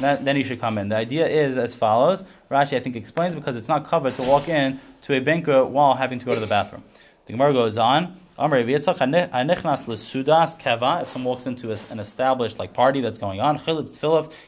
[0.01, 0.88] then then you should come in.
[0.88, 2.24] The idea is as follows.
[2.51, 5.95] Rashi, I think, explains because it's not covered to walk in to a banquet while
[5.95, 6.82] having to go to the bathroom.
[7.26, 8.18] The Gemara goes on.
[8.37, 8.85] If
[11.09, 13.61] someone walks into an established like party that's going on,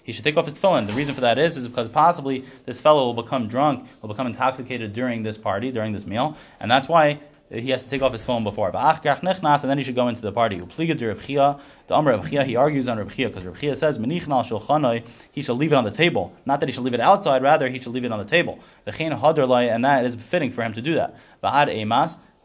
[0.03, 0.89] he should take off his tefillin.
[0.89, 4.26] The reason for that is, is because possibly this fellow will become drunk, will become
[4.26, 8.11] intoxicated during this party, during this meal, and that's why he has to take off
[8.11, 8.72] his phone before.
[8.74, 10.57] And then he should go into the party.
[10.57, 10.62] He
[12.57, 13.99] argues on Rabbi Chiya because Rabbi Chiya says
[15.30, 16.34] he shall leave it on the table.
[16.45, 18.59] Not that he should leave it outside, rather he should leave it on the table.
[18.84, 21.16] And that is fitting for him to do that.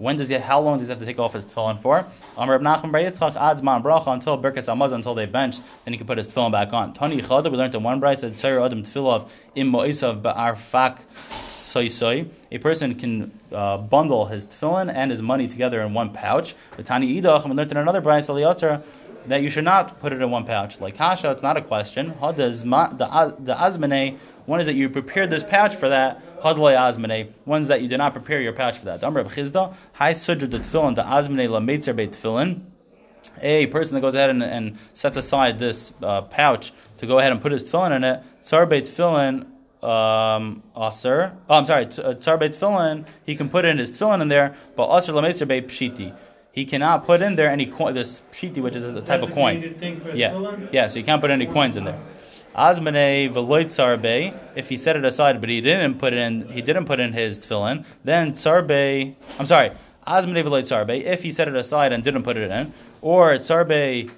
[0.02, 0.36] When does he?
[0.36, 2.08] How long does he have to take off his tefillin for?
[2.36, 5.94] Amar Reb Nachman Bar Yitzchak adz man bracha until Birkas Hamazon until they bench, then
[5.94, 6.92] he can put his tefillin back on.
[6.92, 11.02] Tani Chada we learned in one brayse Tzayir Adam Tefillah im Moisav Ba'arfak
[11.50, 12.26] soy soy.
[12.52, 16.56] A person can uh, bundle his tefillin and his money together in one pouch.
[16.78, 18.84] The Tani Idach we learned in another brayse Aliyatar
[19.28, 20.82] that you should not put it in one pouch.
[20.82, 22.16] Like Kasha, it's not a question.
[22.20, 24.18] How does the azmane?
[24.48, 27.98] One is that you prepared this pouch for that Hadlay Azmane, ones that you did
[27.98, 29.04] not prepare your pouch for that.
[29.04, 32.62] Amr Chisda, High Sudra the Tefillin, the Azmane La Meitzer Beit Tefillin.
[33.42, 37.32] A person that goes ahead and, and sets aside this uh, pouch to go ahead
[37.32, 39.46] and put his tefillin in it, Tsar Beit Tefillin,
[39.84, 41.36] um, Aser.
[41.50, 44.56] Oh, I'm sorry, uh, Tsar Beit Tefillin, he can put in his tefillin in there,
[44.76, 46.14] but Aser La Meitzer Beit Pshiti
[46.52, 49.32] he cannot put in there any coin, this shiti, which is a type That's of
[49.32, 49.76] coin.
[50.14, 50.88] Yeah, yeah.
[50.90, 52.00] So you can't put any coins in there.
[52.56, 53.32] Azmane
[53.72, 54.34] sarbe.
[54.56, 57.14] If he set it aside, but he didn't put it in, he didn't put in
[57.14, 57.86] his tefillin.
[58.04, 59.16] Then sarbe.
[59.40, 59.72] I'm sorry.
[60.06, 61.04] Azmane sarbe.
[61.04, 64.12] If he set it aside and didn't put it in, or sarbe.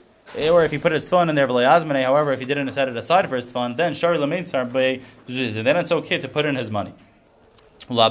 [0.50, 2.04] Or if he put his tefillin in there, azmane.
[2.04, 5.02] However, if he didn't set it aside for his tefillin, then shari lamein sarbe.
[5.28, 6.94] Then it's okay to put in his money.
[7.90, 8.08] However,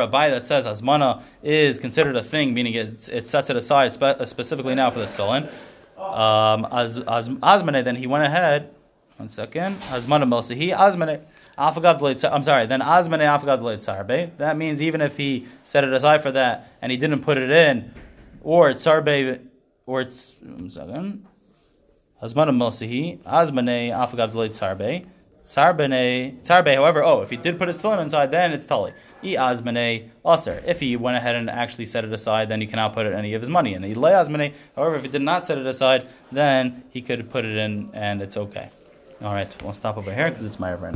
[0.00, 3.92] a buy that says asmana is considered a thing, meaning it, it sets it aside
[3.92, 5.50] spe- uh, specifically now for the tefillin.
[5.98, 8.74] Um, as, as, Azmane, then he went ahead.
[9.16, 9.76] One second.
[9.76, 11.20] Azmana Mosahi, Azmane.
[11.56, 14.36] I'm sorry, then Azmane Afagav Sarbe.
[14.38, 17.50] That means even if he set it aside for that and he didn't put it
[17.50, 17.94] in,
[18.42, 19.40] or it's Sarbe,
[19.86, 21.26] or it's, one second.
[22.20, 25.06] Azmana Mosahi, Azmane Afagav Sarbe.
[25.44, 28.92] Sarbe, however, oh, if he did put his tefillin inside, then it's tali.
[29.22, 30.62] I azmene aser.
[30.66, 33.42] If he went ahead and actually set it aside, then he cannot put any of
[33.42, 33.82] his money in.
[33.82, 37.56] Ilay azmene, however, if he did not set it aside, then he could put it
[37.56, 38.70] in and it's okay.
[39.22, 40.92] All right, we'll stop over here because it's my right now.